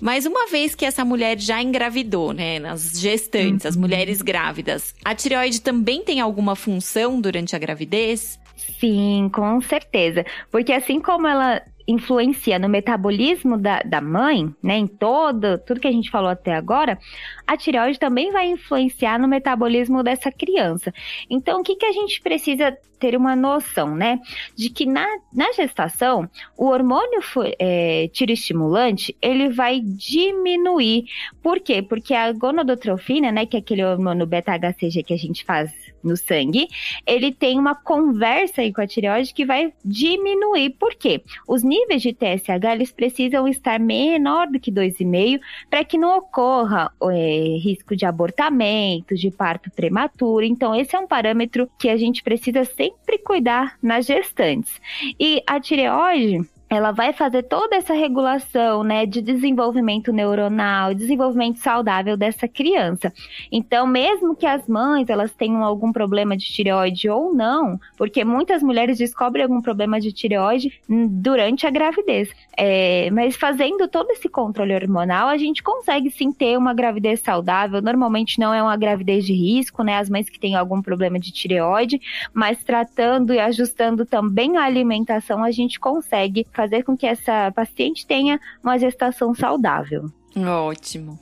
Mas 0.00 0.24
uma 0.24 0.46
vez 0.46 0.74
que 0.74 0.86
essa 0.86 1.04
mulher 1.04 1.38
já 1.38 1.60
engravidou, 1.60 2.32
né, 2.32 2.58
nas 2.58 2.98
gestantes, 2.98 3.66
as 3.66 3.74
uhum. 3.74 3.82
mulheres 3.82 4.22
grávidas, 4.22 4.94
a 5.04 5.14
tireoide 5.14 5.60
também 5.60 6.02
tem 6.02 6.20
alguma 6.20 6.56
função 6.56 7.20
durante 7.20 7.54
a 7.54 7.58
gravidez? 7.58 8.38
Sim, 8.80 9.30
com 9.32 9.60
certeza. 9.60 10.24
Porque 10.50 10.72
assim 10.72 11.00
como 11.00 11.26
ela 11.26 11.62
influencia 11.86 12.58
no 12.58 12.68
metabolismo 12.68 13.58
da, 13.58 13.80
da 13.80 14.00
mãe, 14.00 14.54
né, 14.62 14.76
em 14.78 14.86
todo, 14.86 15.58
tudo 15.58 15.80
que 15.80 15.88
a 15.88 15.92
gente 15.92 16.10
falou 16.10 16.30
até 16.30 16.54
agora, 16.54 16.98
a 17.46 17.56
tireoide 17.56 17.98
também 17.98 18.30
vai 18.30 18.48
influenciar 18.48 19.18
no 19.18 19.28
metabolismo 19.28 20.02
dessa 20.02 20.32
criança. 20.32 20.94
Então, 21.28 21.60
o 21.60 21.62
que, 21.62 21.76
que 21.76 21.84
a 21.84 21.92
gente 21.92 22.20
precisa 22.22 22.76
ter 22.98 23.16
uma 23.16 23.34
noção, 23.34 23.96
né? 23.96 24.20
De 24.54 24.68
que 24.68 24.84
na, 24.84 25.06
na 25.32 25.50
gestação, 25.52 26.28
o 26.56 26.66
hormônio 26.66 27.20
é, 27.58 28.08
tiroestimulante, 28.12 29.16
ele 29.22 29.48
vai 29.48 29.80
diminuir. 29.80 31.04
Por 31.42 31.60
quê? 31.60 31.82
Porque 31.82 32.12
a 32.12 32.30
gonadotrofina, 32.30 33.32
né, 33.32 33.46
que 33.46 33.56
é 33.56 33.60
aquele 33.60 33.82
hormônio 33.82 34.26
beta-HCG 34.26 35.02
que 35.02 35.14
a 35.14 35.18
gente 35.18 35.44
faz 35.44 35.72
no 36.02 36.16
sangue, 36.16 36.68
ele 37.06 37.32
tem 37.32 37.58
uma 37.58 37.74
conversa 37.74 38.62
aí 38.62 38.72
com 38.72 38.80
a 38.80 38.86
tireoide 38.86 39.34
que 39.34 39.44
vai 39.44 39.72
diminuir. 39.84 40.70
Por 40.70 40.94
quê? 40.94 41.22
Os 41.46 41.62
níveis 41.62 42.02
de 42.02 42.12
TSH, 42.12 42.64
eles 42.72 42.92
precisam 42.92 43.46
estar 43.48 43.78
menor 43.78 44.46
do 44.46 44.60
que 44.60 44.70
2,5 44.70 45.40
para 45.68 45.84
que 45.84 45.98
não 45.98 46.18
ocorra 46.18 46.92
é, 47.02 47.58
risco 47.62 47.96
de 47.96 48.06
abortamento, 48.06 49.14
de 49.14 49.30
parto 49.30 49.70
prematuro. 49.70 50.44
Então, 50.44 50.74
esse 50.74 50.94
é 50.94 50.98
um 50.98 51.06
parâmetro 51.06 51.70
que 51.78 51.88
a 51.88 51.96
gente 51.96 52.22
precisa 52.22 52.64
sempre 52.64 53.18
cuidar 53.18 53.76
nas 53.82 54.06
gestantes. 54.06 54.80
E 55.18 55.42
a 55.46 55.60
tireoide, 55.60 56.40
ela 56.70 56.92
vai 56.92 57.12
fazer 57.12 57.42
toda 57.42 57.74
essa 57.74 57.92
regulação, 57.92 58.84
né, 58.84 59.04
de 59.04 59.20
desenvolvimento 59.20 60.12
neuronal, 60.12 60.94
desenvolvimento 60.94 61.58
saudável 61.58 62.16
dessa 62.16 62.46
criança. 62.46 63.12
Então, 63.50 63.88
mesmo 63.88 64.36
que 64.36 64.46
as 64.46 64.68
mães 64.68 65.10
elas 65.10 65.34
tenham 65.34 65.64
algum 65.64 65.92
problema 65.92 66.36
de 66.36 66.46
tireoide 66.46 67.10
ou 67.10 67.34
não, 67.34 67.78
porque 67.96 68.24
muitas 68.24 68.62
mulheres 68.62 68.98
descobrem 68.98 69.42
algum 69.42 69.60
problema 69.60 70.00
de 70.00 70.12
tireoide 70.12 70.72
durante 70.88 71.66
a 71.66 71.70
gravidez, 71.70 72.30
é, 72.56 73.10
mas 73.10 73.34
fazendo 73.34 73.88
todo 73.88 74.12
esse 74.12 74.28
controle 74.28 74.72
hormonal, 74.72 75.26
a 75.26 75.36
gente 75.36 75.64
consegue 75.64 76.08
sim 76.08 76.30
ter 76.30 76.56
uma 76.56 76.72
gravidez 76.72 77.18
saudável. 77.18 77.82
Normalmente 77.82 78.38
não 78.38 78.54
é 78.54 78.62
uma 78.62 78.76
gravidez 78.76 79.26
de 79.26 79.32
risco, 79.32 79.82
né, 79.82 79.96
as 79.96 80.08
mães 80.08 80.30
que 80.30 80.38
têm 80.38 80.54
algum 80.54 80.80
problema 80.80 81.18
de 81.18 81.32
tireoide, 81.32 82.00
mas 82.32 82.62
tratando 82.62 83.34
e 83.34 83.40
ajustando 83.40 84.06
também 84.06 84.56
a 84.56 84.62
alimentação, 84.62 85.42
a 85.42 85.50
gente 85.50 85.80
consegue 85.80 86.46
fazer 86.60 86.82
com 86.82 86.94
que 86.94 87.06
essa 87.06 87.50
paciente 87.52 88.06
tenha 88.06 88.38
uma 88.62 88.78
gestação 88.78 89.34
saudável. 89.34 90.10
Ótimo. 90.36 91.18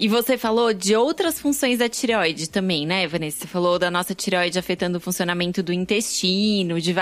E 0.00 0.08
você 0.08 0.36
falou 0.36 0.72
de 0.72 0.96
outras 0.96 1.38
funções 1.38 1.78
da 1.78 1.88
tireoide 1.88 2.50
também, 2.50 2.86
né, 2.86 3.06
Vanessa? 3.06 3.40
Você 3.40 3.46
falou 3.46 3.78
da 3.78 3.88
nossa 3.88 4.14
tireoide 4.16 4.58
afetando 4.58 4.98
o 4.98 5.00
funcionamento 5.00 5.62
do 5.62 5.72
intestino. 5.72 6.80
De. 6.80 6.92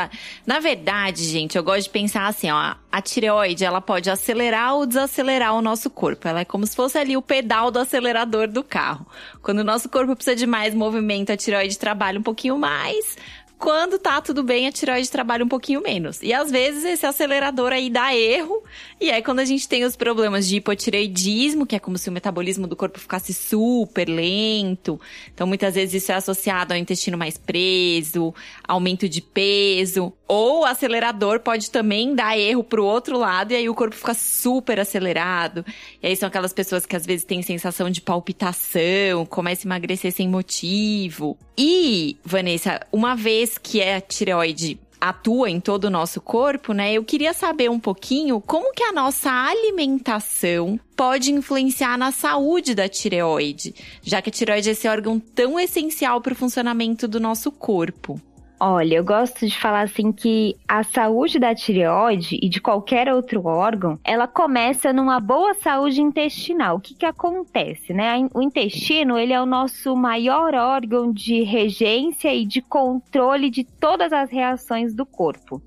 Na 0.44 0.58
verdade, 0.60 1.24
gente, 1.24 1.56
eu 1.56 1.64
gosto 1.64 1.84
de 1.84 1.90
pensar 1.90 2.26
assim, 2.26 2.50
ó. 2.50 2.74
A 2.92 3.00
tireoide, 3.00 3.64
ela 3.64 3.80
pode 3.80 4.10
acelerar 4.10 4.74
ou 4.74 4.84
desacelerar 4.84 5.54
o 5.54 5.62
nosso 5.62 5.88
corpo. 5.88 6.28
Ela 6.28 6.40
é 6.40 6.44
como 6.44 6.66
se 6.66 6.76
fosse 6.76 6.98
ali 6.98 7.16
o 7.16 7.22
pedal 7.22 7.70
do 7.70 7.78
acelerador 7.78 8.48
do 8.48 8.62
carro. 8.62 9.06
Quando 9.40 9.60
o 9.60 9.64
nosso 9.64 9.88
corpo 9.88 10.14
precisa 10.14 10.36
de 10.36 10.46
mais 10.46 10.74
movimento, 10.74 11.30
a 11.30 11.36
tireoide 11.36 11.78
trabalha 11.78 12.18
um 12.18 12.22
pouquinho 12.22 12.58
mais. 12.58 13.16
Quando 13.58 13.98
tá 13.98 14.20
tudo 14.20 14.42
bem, 14.42 14.66
a 14.66 14.72
tireoide 14.72 15.10
trabalha 15.10 15.42
um 15.42 15.48
pouquinho 15.48 15.82
menos. 15.82 16.22
E 16.22 16.32
às 16.32 16.50
vezes 16.50 16.84
esse 16.84 17.06
acelerador 17.06 17.72
aí 17.72 17.88
dá 17.88 18.14
erro. 18.14 18.62
E 19.00 19.10
é 19.10 19.22
quando 19.22 19.38
a 19.38 19.44
gente 19.46 19.66
tem 19.66 19.84
os 19.84 19.96
problemas 19.96 20.46
de 20.46 20.56
hipotireoidismo, 20.56 21.64
que 21.64 21.74
é 21.74 21.78
como 21.78 21.96
se 21.96 22.08
o 22.10 22.12
metabolismo 22.12 22.66
do 22.66 22.76
corpo 22.76 23.00
ficasse 23.00 23.32
super 23.32 24.08
lento. 24.08 25.00
Então 25.32 25.46
muitas 25.46 25.74
vezes 25.74 26.02
isso 26.02 26.12
é 26.12 26.16
associado 26.16 26.74
ao 26.74 26.78
intestino 26.78 27.16
mais 27.16 27.38
preso, 27.38 28.34
aumento 28.66 29.08
de 29.08 29.22
peso. 29.22 30.12
Ou 30.28 30.60
o 30.60 30.64
acelerador 30.64 31.40
pode 31.40 31.70
também 31.70 32.14
dar 32.14 32.38
erro 32.38 32.62
pro 32.62 32.84
outro 32.84 33.18
lado 33.18 33.52
e 33.52 33.56
aí 33.56 33.68
o 33.68 33.74
corpo 33.74 33.96
fica 33.96 34.12
super 34.12 34.78
acelerado. 34.78 35.64
E 36.02 36.08
aí 36.08 36.16
são 36.16 36.26
aquelas 36.26 36.52
pessoas 36.52 36.84
que 36.84 36.94
às 36.94 37.06
vezes 37.06 37.24
têm 37.24 37.40
sensação 37.42 37.88
de 37.88 38.02
palpitação, 38.02 39.24
começam 39.24 39.70
a 39.70 39.74
emagrecer 39.76 40.12
sem 40.12 40.28
motivo. 40.28 41.38
E, 41.56 42.18
Vanessa, 42.22 42.80
uma 42.92 43.14
vez 43.14 43.45
que 43.58 43.82
a 43.82 44.00
tireoide 44.00 44.80
atua 45.00 45.50
em 45.50 45.60
todo 45.60 45.84
o 45.84 45.90
nosso 45.90 46.20
corpo, 46.20 46.72
né? 46.72 46.92
Eu 46.92 47.04
queria 47.04 47.32
saber 47.32 47.70
um 47.70 47.78
pouquinho 47.78 48.40
como 48.40 48.72
que 48.72 48.82
a 48.82 48.92
nossa 48.92 49.30
alimentação 49.30 50.80
pode 50.96 51.32
influenciar 51.32 51.98
na 51.98 52.10
saúde 52.10 52.74
da 52.74 52.88
tireoide, 52.88 53.74
já 54.02 54.22
que 54.22 54.30
a 54.30 54.32
tireoide 54.32 54.70
é 54.70 54.72
esse 54.72 54.88
órgão 54.88 55.20
tão 55.20 55.60
essencial 55.60 56.20
para 56.20 56.32
o 56.32 56.36
funcionamento 56.36 57.06
do 57.06 57.20
nosso 57.20 57.52
corpo. 57.52 58.20
Olha, 58.58 58.94
eu 58.94 59.04
gosto 59.04 59.46
de 59.46 59.58
falar 59.58 59.82
assim 59.82 60.10
que 60.10 60.56
a 60.66 60.82
saúde 60.82 61.38
da 61.38 61.54
tireoide 61.54 62.38
e 62.40 62.48
de 62.48 62.58
qualquer 62.58 63.12
outro 63.12 63.44
órgão, 63.44 63.98
ela 64.02 64.26
começa 64.26 64.94
numa 64.94 65.20
boa 65.20 65.52
saúde 65.52 66.00
intestinal. 66.00 66.76
O 66.76 66.80
que 66.80 66.94
que 66.94 67.04
acontece, 67.04 67.92
né? 67.92 68.26
O 68.32 68.40
intestino, 68.40 69.18
ele 69.18 69.34
é 69.34 69.42
o 69.42 69.44
nosso 69.44 69.94
maior 69.94 70.54
órgão 70.54 71.12
de 71.12 71.42
regência 71.42 72.34
e 72.34 72.46
de 72.46 72.62
controle 72.62 73.50
de 73.50 73.62
todas 73.62 74.10
as 74.10 74.30
reações 74.30 74.94
do 74.94 75.04
corpo. 75.04 75.60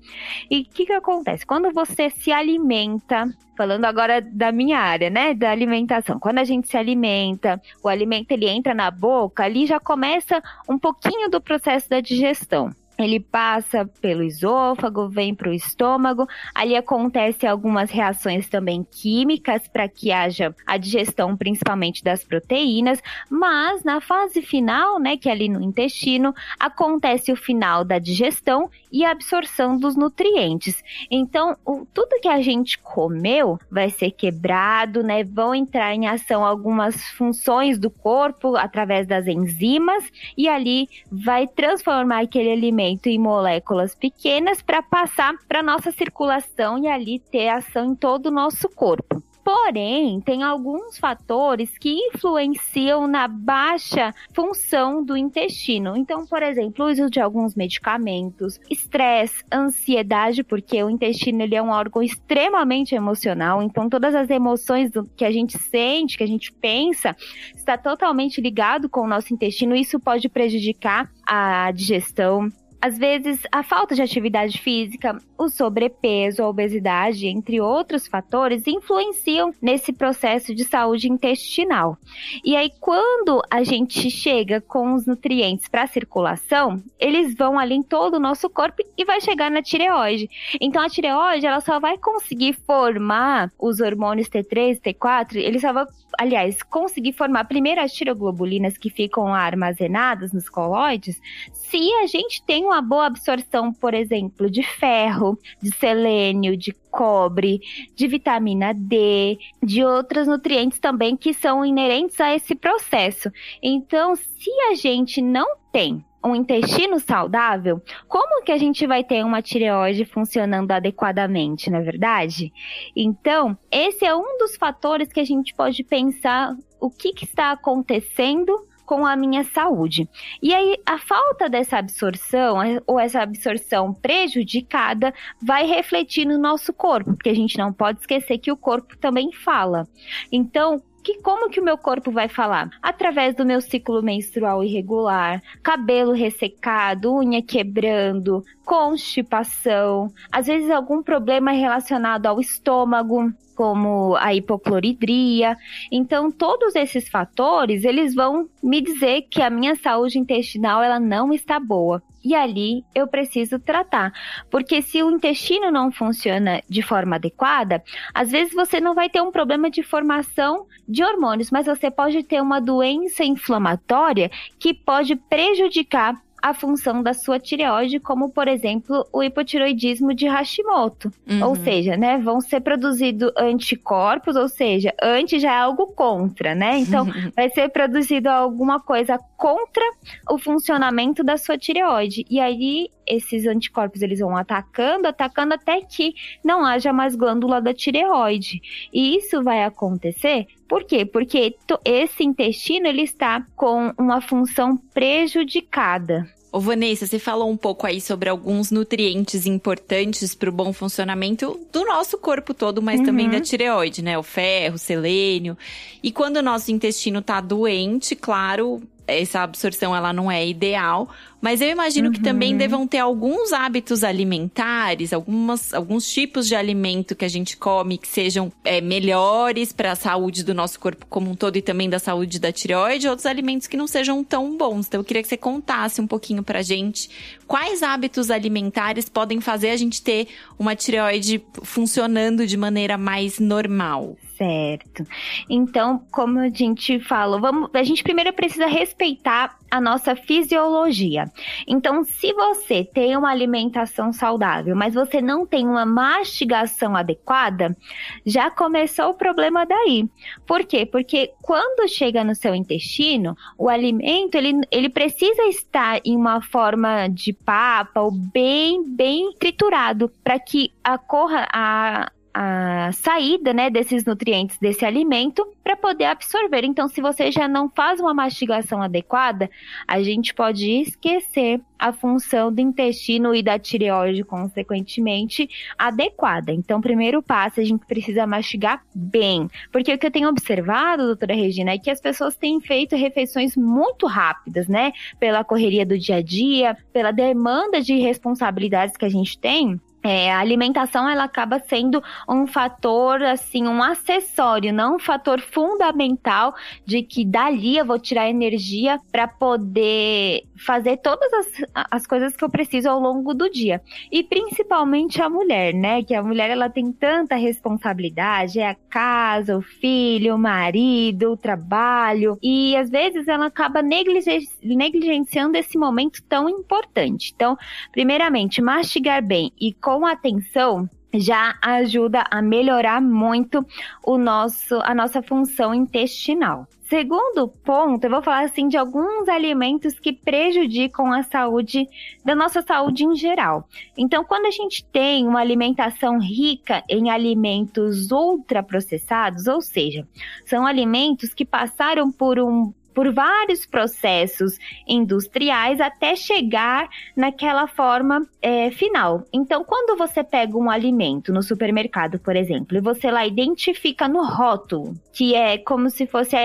E 0.50 0.62
o 0.62 0.64
que 0.64 0.86
que 0.86 0.92
acontece? 0.92 1.46
Quando 1.46 1.70
você 1.72 2.10
se 2.10 2.32
alimenta 2.32 3.28
falando 3.56 3.84
agora 3.84 4.22
da 4.22 4.50
minha 4.50 4.78
área, 4.78 5.10
né, 5.10 5.34
da 5.34 5.50
alimentação. 5.50 6.18
Quando 6.18 6.38
a 6.38 6.44
gente 6.44 6.66
se 6.66 6.78
alimenta, 6.78 7.60
o 7.82 7.88
alimento 7.88 8.30
ele 8.30 8.48
entra 8.48 8.72
na 8.72 8.90
boca, 8.90 9.44
ali 9.44 9.66
já 9.66 9.78
começa 9.78 10.42
um 10.66 10.78
pouquinho 10.78 11.28
do 11.28 11.42
processo 11.42 11.86
da 11.90 12.00
digestão 12.00 12.70
ele 13.02 13.20
passa 13.20 13.84
pelo 14.00 14.22
esôfago, 14.22 15.08
vem 15.08 15.34
para 15.34 15.50
o 15.50 15.54
estômago. 15.54 16.26
Ali 16.54 16.76
acontece 16.76 17.46
algumas 17.46 17.90
reações 17.90 18.48
também 18.48 18.84
químicas 18.84 19.66
para 19.68 19.88
que 19.88 20.12
haja 20.12 20.54
a 20.66 20.76
digestão, 20.76 21.36
principalmente 21.36 22.02
das 22.02 22.24
proteínas. 22.24 23.02
Mas 23.28 23.84
na 23.84 24.00
fase 24.00 24.42
final, 24.42 24.98
né, 24.98 25.16
que 25.16 25.28
é 25.28 25.32
ali 25.32 25.48
no 25.48 25.62
intestino, 25.62 26.34
acontece 26.58 27.32
o 27.32 27.36
final 27.36 27.84
da 27.84 27.98
digestão 27.98 28.70
e 28.92 29.04
a 29.04 29.10
absorção 29.10 29.78
dos 29.78 29.96
nutrientes. 29.96 30.82
Então, 31.10 31.56
o, 31.64 31.86
tudo 31.92 32.20
que 32.20 32.28
a 32.28 32.40
gente 32.40 32.78
comeu 32.78 33.58
vai 33.70 33.90
ser 33.90 34.10
quebrado, 34.10 35.02
né? 35.02 35.24
Vão 35.24 35.54
entrar 35.54 35.94
em 35.94 36.06
ação 36.06 36.44
algumas 36.44 37.02
funções 37.10 37.78
do 37.78 37.90
corpo 37.90 38.56
através 38.56 39.06
das 39.06 39.26
enzimas 39.26 40.04
e 40.36 40.48
ali 40.48 40.88
vai 41.10 41.46
transformar 41.46 42.22
aquele 42.22 42.50
alimento 42.50 42.89
em 42.90 43.18
moléculas 43.18 43.94
pequenas 43.94 44.62
para 44.62 44.82
passar 44.82 45.34
para 45.48 45.62
nossa 45.62 45.90
circulação 45.90 46.78
e 46.78 46.88
ali 46.88 47.18
ter 47.18 47.48
ação 47.48 47.92
em 47.92 47.94
todo 47.94 48.26
o 48.26 48.30
nosso 48.30 48.68
corpo. 48.68 49.22
Porém, 49.42 50.20
tem 50.20 50.42
alguns 50.42 50.98
fatores 50.98 51.76
que 51.78 51.90
influenciam 51.90 53.06
na 53.08 53.26
baixa 53.26 54.14
função 54.32 55.02
do 55.02 55.16
intestino. 55.16 55.96
Então, 55.96 56.26
por 56.26 56.42
exemplo, 56.42 56.84
o 56.84 56.90
uso 56.90 57.10
de 57.10 57.18
alguns 57.20 57.54
medicamentos, 57.54 58.60
estresse, 58.70 59.42
ansiedade, 59.52 60.44
porque 60.44 60.82
o 60.84 60.90
intestino 60.90 61.42
ele 61.42 61.56
é 61.56 61.62
um 61.62 61.70
órgão 61.70 62.02
extremamente 62.02 62.94
emocional. 62.94 63.62
Então, 63.62 63.88
todas 63.88 64.14
as 64.14 64.28
emoções 64.28 64.90
que 65.16 65.24
a 65.24 65.32
gente 65.32 65.58
sente, 65.58 66.18
que 66.18 66.24
a 66.24 66.28
gente 66.28 66.52
pensa, 66.52 67.16
está 67.56 67.78
totalmente 67.78 68.40
ligado 68.40 68.88
com 68.88 69.00
o 69.00 69.08
nosso 69.08 69.32
intestino. 69.32 69.74
Isso 69.74 69.98
pode 69.98 70.28
prejudicar 70.28 71.10
a 71.26 71.72
digestão, 71.72 72.48
às 72.80 72.96
vezes, 72.96 73.40
a 73.52 73.62
falta 73.62 73.94
de 73.94 74.00
atividade 74.00 74.58
física, 74.58 75.18
o 75.36 75.48
sobrepeso, 75.48 76.42
a 76.42 76.48
obesidade, 76.48 77.26
entre 77.26 77.60
outros 77.60 78.06
fatores, 78.06 78.66
influenciam 78.66 79.52
nesse 79.60 79.92
processo 79.92 80.54
de 80.54 80.64
saúde 80.64 81.08
intestinal. 81.08 81.98
E 82.42 82.56
aí, 82.56 82.70
quando 82.80 83.42
a 83.50 83.62
gente 83.62 84.10
chega 84.10 84.60
com 84.60 84.94
os 84.94 85.06
nutrientes 85.06 85.68
para 85.68 85.82
a 85.82 85.86
circulação, 85.86 86.82
eles 86.98 87.34
vão 87.34 87.58
ali 87.58 87.74
em 87.74 87.82
todo 87.82 88.14
o 88.14 88.20
nosso 88.20 88.48
corpo 88.48 88.82
e 88.96 89.04
vai 89.04 89.20
chegar 89.20 89.50
na 89.50 89.62
tireoide. 89.62 90.30
Então, 90.58 90.82
a 90.82 90.88
tireoide, 90.88 91.46
ela 91.46 91.60
só 91.60 91.78
vai 91.78 91.98
conseguir 91.98 92.54
formar 92.66 93.52
os 93.58 93.80
hormônios 93.80 94.28
T3, 94.28 94.80
T4, 94.80 95.36
ele 95.36 95.60
só 95.60 95.72
vai, 95.72 95.84
aliás, 96.18 96.62
conseguir 96.62 97.12
formar 97.12 97.44
primeiro 97.44 97.80
as 97.80 97.92
tiroglobulinas 97.92 98.78
que 98.78 98.88
ficam 98.88 99.34
armazenadas 99.34 100.32
nos 100.32 100.48
colóides, 100.48 101.20
se 101.52 101.92
a 101.94 102.06
gente 102.06 102.42
tem 102.42 102.69
uma 102.70 102.80
boa 102.80 103.06
absorção, 103.06 103.72
por 103.72 103.94
exemplo, 103.94 104.48
de 104.48 104.62
ferro, 104.62 105.36
de 105.60 105.74
selênio, 105.74 106.56
de 106.56 106.72
cobre, 106.90 107.60
de 107.94 108.06
vitamina 108.06 108.72
D, 108.72 109.38
de 109.62 109.84
outros 109.84 110.26
nutrientes 110.26 110.78
também 110.78 111.16
que 111.16 111.34
são 111.34 111.64
inerentes 111.64 112.20
a 112.20 112.34
esse 112.34 112.54
processo. 112.54 113.30
Então, 113.62 114.14
se 114.14 114.50
a 114.70 114.74
gente 114.74 115.20
não 115.20 115.56
tem 115.72 116.04
um 116.22 116.34
intestino 116.34 117.00
saudável, 117.00 117.82
como 118.06 118.42
que 118.44 118.52
a 118.52 118.58
gente 118.58 118.86
vai 118.86 119.02
ter 119.02 119.24
uma 119.24 119.42
tireoide 119.42 120.04
funcionando 120.04 120.70
adequadamente, 120.70 121.70
não 121.70 121.78
é 121.78 121.82
verdade? 121.82 122.52
Então, 122.94 123.56
esse 123.70 124.04
é 124.04 124.14
um 124.14 124.38
dos 124.38 124.54
fatores 124.56 125.12
que 125.12 125.20
a 125.20 125.24
gente 125.24 125.54
pode 125.54 125.82
pensar 125.82 126.54
o 126.78 126.90
que, 126.90 127.12
que 127.12 127.24
está 127.24 127.52
acontecendo 127.52 128.69
com 128.90 129.06
a 129.06 129.14
minha 129.14 129.44
saúde. 129.44 130.08
E 130.42 130.52
aí, 130.52 130.76
a 130.84 130.98
falta 130.98 131.48
dessa 131.48 131.78
absorção, 131.78 132.56
ou 132.88 132.98
essa 132.98 133.22
absorção 133.22 133.94
prejudicada, 133.94 135.14
vai 135.40 135.64
refletir 135.64 136.26
no 136.26 136.36
nosso 136.36 136.72
corpo, 136.72 137.14
porque 137.14 137.28
a 137.28 137.34
gente 137.34 137.56
não 137.56 137.72
pode 137.72 138.00
esquecer 138.00 138.38
que 138.38 138.50
o 138.50 138.56
corpo 138.56 138.98
também 138.98 139.30
fala. 139.30 139.86
Então, 140.32 140.82
que 141.02 141.20
como 141.22 141.48
que 141.50 141.60
o 141.60 141.64
meu 141.64 141.78
corpo 141.78 142.10
vai 142.10 142.28
falar? 142.28 142.70
Através 142.82 143.34
do 143.34 143.44
meu 143.44 143.60
ciclo 143.60 144.02
menstrual 144.02 144.62
irregular, 144.62 145.42
cabelo 145.62 146.12
ressecado, 146.12 147.14
unha 147.14 147.42
quebrando, 147.42 148.44
constipação, 148.64 150.12
às 150.30 150.46
vezes 150.46 150.70
algum 150.70 151.02
problema 151.02 151.50
relacionado 151.52 152.26
ao 152.26 152.40
estômago, 152.40 153.32
como 153.60 154.16
a 154.16 154.32
hipocloridria. 154.34 155.54
Então, 155.92 156.30
todos 156.30 156.74
esses 156.74 157.10
fatores, 157.10 157.84
eles 157.84 158.14
vão 158.14 158.48
me 158.62 158.80
dizer 158.80 159.26
que 159.30 159.42
a 159.42 159.50
minha 159.50 159.74
saúde 159.74 160.18
intestinal 160.18 160.82
ela 160.82 160.98
não 160.98 161.30
está 161.30 161.60
boa. 161.60 162.02
E 162.22 162.34
ali 162.34 162.84
eu 162.94 163.06
preciso 163.06 163.58
tratar, 163.58 164.12
porque 164.50 164.82
se 164.82 165.02
o 165.02 165.10
intestino 165.10 165.70
não 165.70 165.90
funciona 165.90 166.62
de 166.68 166.82
forma 166.82 167.16
adequada, 167.16 167.82
às 168.12 168.30
vezes 168.30 168.52
você 168.52 168.80
não 168.80 168.94
vai 168.94 169.08
ter 169.08 169.22
um 169.22 169.30
problema 169.30 169.70
de 169.70 169.82
formação 169.82 170.66
de 170.86 171.02
hormônios, 171.02 171.50
mas 171.50 171.66
você 171.66 171.90
pode 171.90 172.22
ter 172.22 172.42
uma 172.42 172.60
doença 172.60 173.24
inflamatória 173.24 174.30
que 174.58 174.74
pode 174.74 175.16
prejudicar 175.16 176.14
a 176.42 176.54
função 176.54 177.02
da 177.02 177.12
sua 177.12 177.38
tireoide, 177.38 178.00
como 178.00 178.30
por 178.30 178.48
exemplo 178.48 179.06
o 179.12 179.22
hipotiroidismo 179.22 180.14
de 180.14 180.26
Hashimoto. 180.26 181.12
Uhum. 181.28 181.48
Ou 181.48 181.56
seja, 181.56 181.96
né, 181.96 182.18
vão 182.18 182.40
ser 182.40 182.60
produzidos 182.60 183.32
anticorpos, 183.36 184.36
ou 184.36 184.48
seja, 184.48 184.94
anti 185.02 185.38
já 185.38 185.52
é 185.52 185.58
algo 185.58 185.88
contra, 185.88 186.54
né? 186.54 186.78
Então 186.78 187.06
vai 187.36 187.48
ser 187.50 187.68
produzido 187.68 188.28
alguma 188.28 188.80
coisa 188.80 189.18
contra 189.36 189.84
o 190.30 190.38
funcionamento 190.38 191.22
da 191.22 191.36
sua 191.36 191.58
tireoide. 191.58 192.24
E 192.30 192.40
aí 192.40 192.88
esses 193.10 193.46
anticorpos 193.46 194.02
eles 194.02 194.20
vão 194.20 194.36
atacando, 194.36 195.06
atacando 195.06 195.54
até 195.54 195.80
que 195.82 196.14
não 196.44 196.64
haja 196.64 196.92
mais 196.92 197.14
glândula 197.14 197.60
da 197.60 197.74
tireoide. 197.74 198.60
E 198.92 199.16
isso 199.16 199.42
vai 199.42 199.64
acontecer 199.64 200.46
por 200.70 200.84
quê? 200.84 201.04
Porque 201.04 201.56
esse 201.84 202.22
intestino 202.22 202.86
ele 202.86 203.02
está 203.02 203.44
com 203.56 203.92
uma 203.98 204.20
função 204.20 204.76
prejudicada. 204.94 206.32
Ô 206.52 206.60
Vanessa, 206.60 207.06
você 207.06 207.18
falou 207.18 207.50
um 207.50 207.56
pouco 207.56 207.88
aí 207.88 208.00
sobre 208.00 208.28
alguns 208.28 208.70
nutrientes 208.70 209.46
importantes 209.46 210.32
para 210.32 210.48
o 210.48 210.52
bom 210.52 210.72
funcionamento 210.72 211.58
do 211.72 211.84
nosso 211.84 212.18
corpo 212.18 212.54
todo, 212.54 212.80
mas 212.80 213.00
uhum. 213.00 213.06
também 213.06 213.28
da 213.28 213.40
tireoide, 213.40 214.00
né? 214.00 214.16
O 214.16 214.22
ferro, 214.22 214.76
o 214.76 214.78
selênio. 214.78 215.58
E 216.02 216.12
quando 216.12 216.36
o 216.36 216.42
nosso 216.42 216.70
intestino 216.70 217.18
está 217.18 217.40
doente, 217.40 218.14
claro, 218.14 218.80
essa 219.08 219.42
absorção 219.42 219.94
ela 219.94 220.12
não 220.12 220.30
é 220.30 220.46
ideal, 220.46 221.08
mas 221.40 221.60
eu 221.60 221.68
imagino 221.68 222.08
uhum. 222.08 222.12
que 222.12 222.20
também 222.20 222.52
uhum. 222.52 222.58
devam 222.58 222.86
ter 222.86 222.98
alguns 222.98 223.52
hábitos 223.52 224.04
alimentares, 224.04 225.12
algumas, 225.12 225.72
alguns 225.72 226.10
tipos 226.10 226.46
de 226.46 226.54
alimento 226.54 227.14
que 227.14 227.24
a 227.24 227.28
gente 227.28 227.56
come 227.56 227.98
que 227.98 228.08
sejam 228.08 228.52
é, 228.64 228.80
melhores 228.80 229.72
para 229.72 229.92
a 229.92 229.96
saúde 229.96 230.44
do 230.44 230.54
nosso 230.54 230.78
corpo 230.78 231.06
como 231.06 231.30
um 231.30 231.34
todo 231.34 231.56
e 231.56 231.62
também 231.62 231.88
da 231.88 231.98
saúde 231.98 232.38
da 232.38 232.52
tireoide, 232.52 233.08
outros 233.08 233.26
alimentos 233.26 233.66
que 233.66 233.76
não 233.76 233.86
sejam 233.86 234.22
tão 234.22 234.56
bons. 234.56 234.86
Então 234.86 235.00
eu 235.00 235.04
queria 235.04 235.22
que 235.22 235.28
você 235.28 235.36
contasse 235.36 236.00
um 236.00 236.06
pouquinho 236.06 236.42
pra 236.42 236.62
gente 236.62 237.08
quais 237.46 237.82
hábitos 237.82 238.30
alimentares 238.30 239.08
podem 239.08 239.40
fazer 239.40 239.70
a 239.70 239.76
gente 239.76 240.02
ter 240.02 240.28
uma 240.58 240.76
tireoide 240.76 241.42
funcionando 241.62 242.46
de 242.46 242.56
maneira 242.56 242.96
mais 242.96 243.38
normal. 243.38 244.16
Certo. 244.40 245.04
Então, 245.50 246.02
como 246.10 246.38
a 246.38 246.48
gente 246.48 246.98
falou, 247.00 247.40
vamos, 247.40 247.68
a 247.74 247.82
gente 247.82 248.02
primeiro 248.02 248.32
precisa 248.32 248.66
respeitar 248.66 249.58
a 249.70 249.80
nossa 249.80 250.16
fisiologia. 250.16 251.29
Então, 251.66 252.04
se 252.04 252.32
você 252.32 252.84
tem 252.84 253.16
uma 253.16 253.30
alimentação 253.30 254.12
saudável, 254.12 254.74
mas 254.74 254.94
você 254.94 255.20
não 255.20 255.46
tem 255.46 255.66
uma 255.66 255.86
mastigação 255.86 256.96
adequada, 256.96 257.76
já 258.24 258.50
começou 258.50 259.10
o 259.10 259.14
problema 259.14 259.64
daí. 259.66 260.08
Por 260.46 260.64
quê? 260.64 260.86
Porque 260.86 261.32
quando 261.42 261.88
chega 261.88 262.24
no 262.24 262.34
seu 262.34 262.54
intestino, 262.54 263.36
o 263.58 263.68
alimento 263.68 264.34
ele, 264.34 264.60
ele 264.70 264.88
precisa 264.88 265.42
estar 265.44 266.00
em 266.04 266.16
uma 266.16 266.40
forma 266.40 267.08
de 267.08 267.32
papa 267.32 268.00
ou 268.00 268.10
bem, 268.10 268.84
bem 268.94 269.32
triturado 269.38 270.10
para 270.22 270.38
que 270.38 270.72
ocorra 270.86 271.46
a 271.52 272.10
a 272.32 272.90
saída 272.92 273.52
né, 273.52 273.70
desses 273.70 274.04
nutrientes 274.04 274.58
desse 274.58 274.84
alimento 274.84 275.46
para 275.62 275.76
poder 275.76 276.04
absorver. 276.04 276.64
Então, 276.64 276.88
se 276.88 277.00
você 277.00 277.30
já 277.30 277.48
não 277.48 277.68
faz 277.68 278.00
uma 278.00 278.14
mastigação 278.14 278.80
adequada, 278.82 279.50
a 279.86 280.02
gente 280.02 280.32
pode 280.32 280.68
esquecer 280.70 281.60
a 281.78 281.92
função 281.92 282.52
do 282.52 282.60
intestino 282.60 283.34
e 283.34 283.42
da 283.42 283.58
tireoide, 283.58 284.22
consequentemente, 284.22 285.48
adequada. 285.78 286.52
Então, 286.52 286.80
primeiro 286.80 287.22
passo, 287.22 287.60
a 287.60 287.64
gente 287.64 287.86
precisa 287.86 288.26
mastigar 288.26 288.84
bem. 288.94 289.48
Porque 289.72 289.92
o 289.92 289.98
que 289.98 290.06
eu 290.06 290.10
tenho 290.10 290.28
observado, 290.28 291.06
doutora 291.06 291.34
Regina, 291.34 291.72
é 291.72 291.78
que 291.78 291.90
as 291.90 292.00
pessoas 292.00 292.36
têm 292.36 292.60
feito 292.60 292.94
refeições 292.96 293.56
muito 293.56 294.06
rápidas, 294.06 294.68
né? 294.68 294.92
Pela 295.18 295.42
correria 295.42 295.86
do 295.86 295.98
dia 295.98 296.16
a 296.16 296.22
dia, 296.22 296.76
pela 296.92 297.12
demanda 297.12 297.80
de 297.80 297.94
responsabilidades 297.96 298.96
que 298.96 299.04
a 299.04 299.08
gente 299.08 299.38
tem. 299.38 299.80
É, 300.02 300.32
a 300.32 300.38
alimentação 300.38 301.08
ela 301.08 301.24
acaba 301.24 301.58
sendo 301.58 302.02
um 302.28 302.46
fator, 302.46 303.22
assim, 303.22 303.66
um 303.66 303.82
acessório, 303.82 304.72
não 304.72 304.96
um 304.96 304.98
fator 304.98 305.40
fundamental 305.40 306.54
de 306.86 307.02
que 307.02 307.24
dali 307.24 307.76
eu 307.76 307.84
vou 307.84 307.98
tirar 307.98 308.28
energia 308.28 308.98
para 309.12 309.28
poder 309.28 310.42
fazer 310.64 310.98
todas 310.98 311.32
as, 311.32 311.46
as 311.90 312.06
coisas 312.06 312.34
que 312.34 312.44
eu 312.44 312.50
preciso 312.50 312.88
ao 312.88 312.98
longo 312.98 313.34
do 313.34 313.50
dia. 313.50 313.80
E 314.10 314.22
principalmente 314.22 315.20
a 315.20 315.28
mulher, 315.28 315.74
né? 315.74 316.02
Que 316.02 316.14
a 316.14 316.22
mulher 316.22 316.50
ela 316.50 316.70
tem 316.70 316.92
tanta 316.92 317.36
responsabilidade, 317.36 318.58
é 318.58 318.68
a 318.68 318.74
casa, 318.74 319.56
o 319.56 319.62
filho, 319.62 320.34
o 320.34 320.38
marido, 320.38 321.32
o 321.32 321.36
trabalho, 321.36 322.38
e 322.42 322.76
às 322.76 322.90
vezes 322.90 323.28
ela 323.28 323.46
acaba 323.46 323.82
negligenciando 323.82 325.56
esse 325.56 325.76
momento 325.78 326.22
tão 326.28 326.48
importante. 326.48 327.32
Então, 327.34 327.56
primeiramente, 327.92 328.62
mastigar 328.62 329.22
bem 329.22 329.52
e 329.60 329.72
com 329.98 330.06
atenção 330.06 330.88
já 331.12 331.56
ajuda 331.60 332.24
a 332.30 332.40
melhorar 332.40 333.02
muito 333.02 333.66
o 334.04 334.16
nosso, 334.16 334.76
a 334.84 334.94
nossa 334.94 335.20
função 335.20 335.74
intestinal. 335.74 336.68
Segundo 336.88 337.48
ponto, 337.48 338.04
eu 338.04 338.10
vou 338.10 338.22
falar 338.22 338.44
assim 338.44 338.68
de 338.68 338.76
alguns 338.76 339.28
alimentos 339.28 339.98
que 339.98 340.12
prejudicam 340.12 341.12
a 341.12 341.24
saúde 341.24 341.88
da 342.24 342.34
nossa 342.34 342.62
saúde 342.62 343.04
em 343.04 343.16
geral. 343.16 343.68
Então, 343.98 344.24
quando 344.24 344.46
a 344.46 344.50
gente 344.52 344.84
tem 344.84 345.26
uma 345.26 345.40
alimentação 345.40 346.20
rica 346.20 346.84
em 346.88 347.10
alimentos 347.10 348.12
ultraprocessados, 348.12 349.48
ou 349.48 349.60
seja, 349.60 350.06
são 350.46 350.64
alimentos 350.64 351.34
que 351.34 351.44
passaram 351.44 352.12
por 352.12 352.38
um 352.38 352.72
por 352.94 353.12
vários 353.12 353.66
processos 353.66 354.58
industriais 354.86 355.80
até 355.80 356.16
chegar 356.16 356.88
naquela 357.16 357.66
forma 357.66 358.26
é, 358.42 358.70
final. 358.70 359.24
Então, 359.32 359.64
quando 359.64 359.96
você 359.96 360.22
pega 360.22 360.56
um 360.56 360.70
alimento 360.70 361.32
no 361.32 361.42
supermercado, 361.42 362.18
por 362.18 362.36
exemplo, 362.36 362.76
e 362.76 362.80
você 362.80 363.10
lá 363.10 363.26
identifica 363.26 364.08
no 364.08 364.24
rótulo, 364.24 364.94
que 365.12 365.34
é 365.34 365.58
como 365.58 365.90
se 365.90 366.06
fosse 366.06 366.36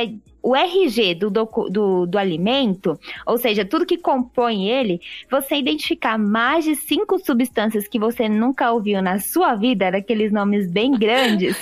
o 0.45 0.55
RG 0.55 1.15
do, 1.15 1.31
do, 1.31 1.45
do, 1.71 2.05
do, 2.05 2.17
alimento, 2.19 2.99
ou 3.25 3.35
seja, 3.35 3.65
tudo 3.65 3.83
que 3.83 3.97
compõe 3.97 4.69
ele, 4.69 5.01
você 5.29 5.55
identificar 5.55 6.19
mais 6.19 6.63
de 6.63 6.75
cinco 6.75 7.17
substâncias 7.17 7.87
que 7.87 7.97
você 7.97 8.29
nunca 8.29 8.71
ouviu 8.71 9.01
na 9.01 9.17
sua 9.17 9.55
vida, 9.55 9.89
daqueles 9.89 10.31
nomes 10.31 10.69
bem 10.69 10.91
grandes, 10.99 11.57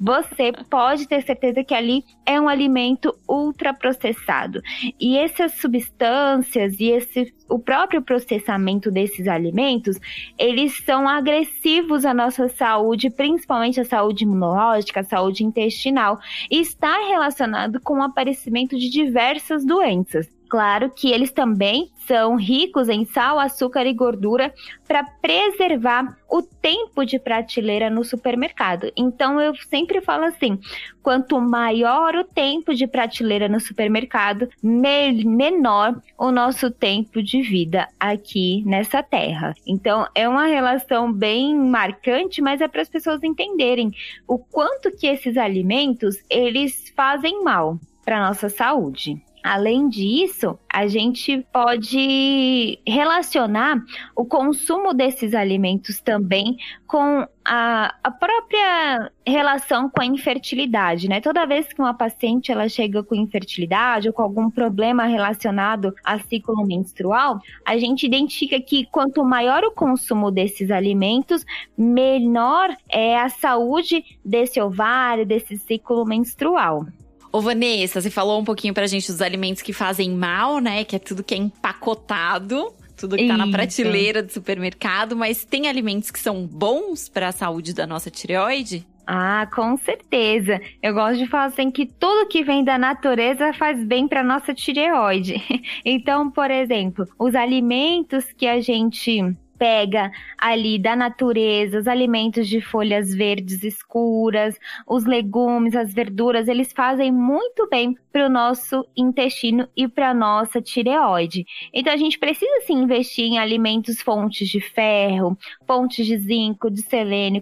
você 0.00 0.52
pode 0.70 1.08
ter 1.08 1.20
certeza 1.22 1.64
que 1.64 1.74
ali 1.74 2.04
é 2.24 2.40
um 2.40 2.48
alimento 2.48 3.12
ultraprocessado. 3.28 4.62
E 5.00 5.18
essas 5.18 5.54
substâncias 5.54 6.78
e 6.78 6.90
esse 6.90 7.34
o 7.52 7.58
próprio 7.58 8.00
processamento 8.00 8.90
desses 8.90 9.28
alimentos, 9.28 9.98
eles 10.38 10.82
são 10.84 11.06
agressivos 11.06 12.04
à 12.06 12.14
nossa 12.14 12.48
saúde, 12.48 13.10
principalmente 13.10 13.78
a 13.78 13.84
saúde 13.84 14.24
imunológica, 14.24 15.00
a 15.00 15.04
saúde 15.04 15.44
intestinal, 15.44 16.18
e 16.50 16.60
está 16.60 16.96
relacionado 17.08 17.78
com 17.80 17.98
o 17.98 18.02
aparecimento 18.12 18.78
de 18.78 18.88
diversas 18.88 19.64
doenças. 19.64 20.28
Claro 20.52 20.90
que 20.90 21.10
eles 21.10 21.32
também 21.32 21.90
são 22.06 22.36
ricos 22.36 22.90
em 22.90 23.06
sal, 23.06 23.38
açúcar 23.38 23.86
e 23.86 23.94
gordura 23.94 24.52
para 24.86 25.02
preservar 25.02 26.18
o 26.30 26.42
tempo 26.42 27.06
de 27.06 27.18
prateleira 27.18 27.88
no 27.88 28.04
supermercado. 28.04 28.92
Então 28.94 29.40
eu 29.40 29.54
sempre 29.70 30.02
falo 30.02 30.24
assim: 30.24 30.58
quanto 31.02 31.40
maior 31.40 32.14
o 32.16 32.24
tempo 32.24 32.74
de 32.74 32.86
prateleira 32.86 33.48
no 33.48 33.58
supermercado, 33.58 34.46
me 34.62 35.24
menor 35.24 35.98
o 36.18 36.30
nosso 36.30 36.70
tempo 36.70 37.22
de 37.22 37.40
vida 37.40 37.88
aqui 37.98 38.62
nessa 38.66 39.02
terra. 39.02 39.54
Então 39.66 40.06
é 40.14 40.28
uma 40.28 40.44
relação 40.44 41.10
bem 41.10 41.56
marcante, 41.56 42.42
mas 42.42 42.60
é 42.60 42.68
para 42.68 42.82
as 42.82 42.90
pessoas 42.90 43.22
entenderem 43.22 43.90
o 44.28 44.36
quanto 44.36 44.94
que 44.94 45.06
esses 45.06 45.38
alimentos 45.38 46.18
eles 46.28 46.92
fazem 46.94 47.42
mal 47.42 47.78
para 48.04 48.26
nossa 48.26 48.48
saúde. 48.48 49.22
Além 49.42 49.88
disso, 49.88 50.56
a 50.72 50.86
gente 50.86 51.44
pode 51.52 52.78
relacionar 52.86 53.76
o 54.14 54.24
consumo 54.24 54.94
desses 54.94 55.34
alimentos 55.34 56.00
também 56.00 56.56
com 56.86 57.26
a, 57.44 57.92
a, 58.04 58.10
própria 58.12 59.10
relação 59.26 59.90
com 59.90 60.00
a 60.00 60.06
infertilidade, 60.06 61.08
né? 61.08 61.20
Toda 61.20 61.44
vez 61.44 61.72
que 61.72 61.80
uma 61.80 61.92
paciente 61.92 62.52
ela 62.52 62.68
chega 62.68 63.02
com 63.02 63.16
infertilidade 63.16 64.06
ou 64.06 64.14
com 64.14 64.22
algum 64.22 64.48
problema 64.48 65.06
relacionado 65.06 65.92
a 66.04 66.20
ciclo 66.20 66.64
menstrual, 66.64 67.40
a 67.66 67.76
gente 67.76 68.06
identifica 68.06 68.60
que 68.60 68.86
quanto 68.92 69.24
maior 69.24 69.64
o 69.64 69.72
consumo 69.72 70.30
desses 70.30 70.70
alimentos, 70.70 71.44
menor 71.76 72.70
é 72.88 73.18
a 73.18 73.28
saúde 73.28 74.04
desse 74.24 74.60
ovário, 74.60 75.26
desse 75.26 75.56
ciclo 75.56 76.04
menstrual. 76.04 76.86
Ô, 77.32 77.40
Vanessa, 77.40 77.98
você 77.98 78.10
falou 78.10 78.38
um 78.38 78.44
pouquinho 78.44 78.74
pra 78.74 78.86
gente 78.86 79.10
dos 79.10 79.22
alimentos 79.22 79.62
que 79.62 79.72
fazem 79.72 80.10
mal, 80.10 80.58
né? 80.58 80.84
Que 80.84 80.96
é 80.96 80.98
tudo 80.98 81.24
que 81.24 81.34
é 81.34 81.38
empacotado. 81.38 82.70
Tudo 82.94 83.16
que 83.16 83.26
tá 83.26 83.34
Isso. 83.34 83.46
na 83.46 83.50
prateleira 83.50 84.22
do 84.22 84.30
supermercado, 84.30 85.16
mas 85.16 85.44
tem 85.44 85.66
alimentos 85.66 86.10
que 86.10 86.20
são 86.20 86.46
bons 86.46 87.08
para 87.08 87.28
a 87.28 87.32
saúde 87.32 87.72
da 87.72 87.86
nossa 87.86 88.10
tireoide? 88.10 88.86
Ah, 89.06 89.48
com 89.52 89.76
certeza. 89.76 90.60
Eu 90.82 90.94
gosto 90.94 91.18
de 91.18 91.26
falar 91.26 91.46
assim 91.46 91.70
que 91.70 91.86
tudo 91.86 92.28
que 92.28 92.44
vem 92.44 92.62
da 92.62 92.78
natureza 92.78 93.52
faz 93.54 93.82
bem 93.82 94.06
para 94.06 94.22
nossa 94.22 94.54
tireoide. 94.54 95.42
Então, 95.84 96.30
por 96.30 96.50
exemplo, 96.50 97.06
os 97.18 97.34
alimentos 97.34 98.26
que 98.36 98.46
a 98.46 98.60
gente 98.60 99.34
pega 99.62 100.10
ali 100.36 100.76
da 100.76 100.96
natureza, 100.96 101.78
os 101.78 101.86
alimentos 101.86 102.48
de 102.48 102.60
folhas 102.60 103.14
verdes 103.14 103.62
escuras, 103.62 104.58
os 104.88 105.04
legumes, 105.04 105.76
as 105.76 105.94
verduras, 105.94 106.48
eles 106.48 106.72
fazem 106.72 107.12
muito 107.12 107.68
bem 107.68 107.96
para 108.10 108.26
o 108.26 108.28
nosso 108.28 108.84
intestino 108.96 109.68
e 109.76 109.86
para 109.86 110.12
nossa 110.12 110.60
tireoide. 110.60 111.46
Então 111.72 111.92
a 111.92 111.96
gente 111.96 112.18
precisa 112.18 112.66
sim 112.66 112.74
investir 112.82 113.24
em 113.24 113.38
alimentos 113.38 114.02
fontes 114.02 114.48
de 114.48 114.58
ferro, 114.58 115.38
fontes 115.64 116.06
de 116.06 116.18
zinco, 116.18 116.68
de 116.68 116.82
selênio, 116.82 117.40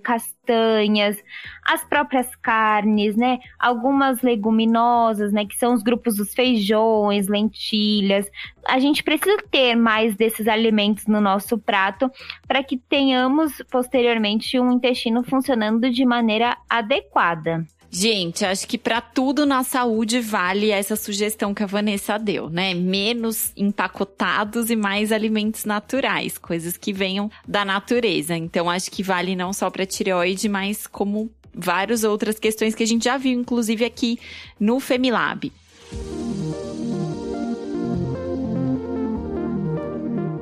castanhas, 0.51 1.23
as 1.65 1.85
próprias 1.85 2.35
carnes, 2.37 3.17
né? 3.17 3.39
Algumas 3.59 4.21
leguminosas, 4.23 5.33
né? 5.33 5.47
Que 5.47 5.57
são 5.57 5.73
os 5.73 5.83
grupos 5.83 6.17
dos 6.17 6.35
feijões, 6.35 7.29
lentilhas. 7.29 8.29
A 8.69 8.79
gente 8.79 9.03
precisa 9.03 9.37
ter 9.51 9.77
mais 9.77 10.17
desses 10.17 10.49
alimentos 10.49 11.07
no 11.07 11.21
nosso 11.21 11.57
prato 11.59 12.11
para 12.47 12.63
que 12.63 12.77
tenhamos 12.77 13.63
posteriormente 13.71 14.59
um 14.59 14.73
intestino 14.73 15.23
funcionando 15.23 15.91
de 15.91 16.05
maneira 16.05 16.57
adequada. 16.69 17.65
Gente, 17.93 18.45
acho 18.45 18.69
que 18.69 18.79
para 18.79 19.01
tudo 19.01 19.45
na 19.45 19.65
saúde 19.65 20.21
vale 20.21 20.71
essa 20.71 20.95
sugestão 20.95 21.53
que 21.53 21.65
a 21.65 21.67
Vanessa 21.67 22.17
deu, 22.19 22.49
né? 22.49 22.73
Menos 22.73 23.53
empacotados 23.57 24.71
e 24.71 24.77
mais 24.77 25.11
alimentos 25.11 25.65
naturais, 25.65 26.39
coisas 26.39 26.77
que 26.77 26.93
venham 26.93 27.29
da 27.47 27.65
natureza. 27.65 28.37
Então 28.37 28.71
acho 28.71 28.93
que 28.93 29.03
vale 29.03 29.35
não 29.35 29.53
só 29.53 29.69
para 29.71 29.85
tireoide, 29.85 30.49
mas 30.49 30.87
como 30.87 31.29
várias 31.53 32.05
outras 32.05 32.39
questões 32.39 32.77
que 32.77 32.85
a 32.85 32.87
gente 32.87 33.05
já 33.05 33.17
viu, 33.17 33.39
inclusive 33.41 33.85
aqui 33.85 34.21
no 34.59 34.79
Femilab. 34.79 35.51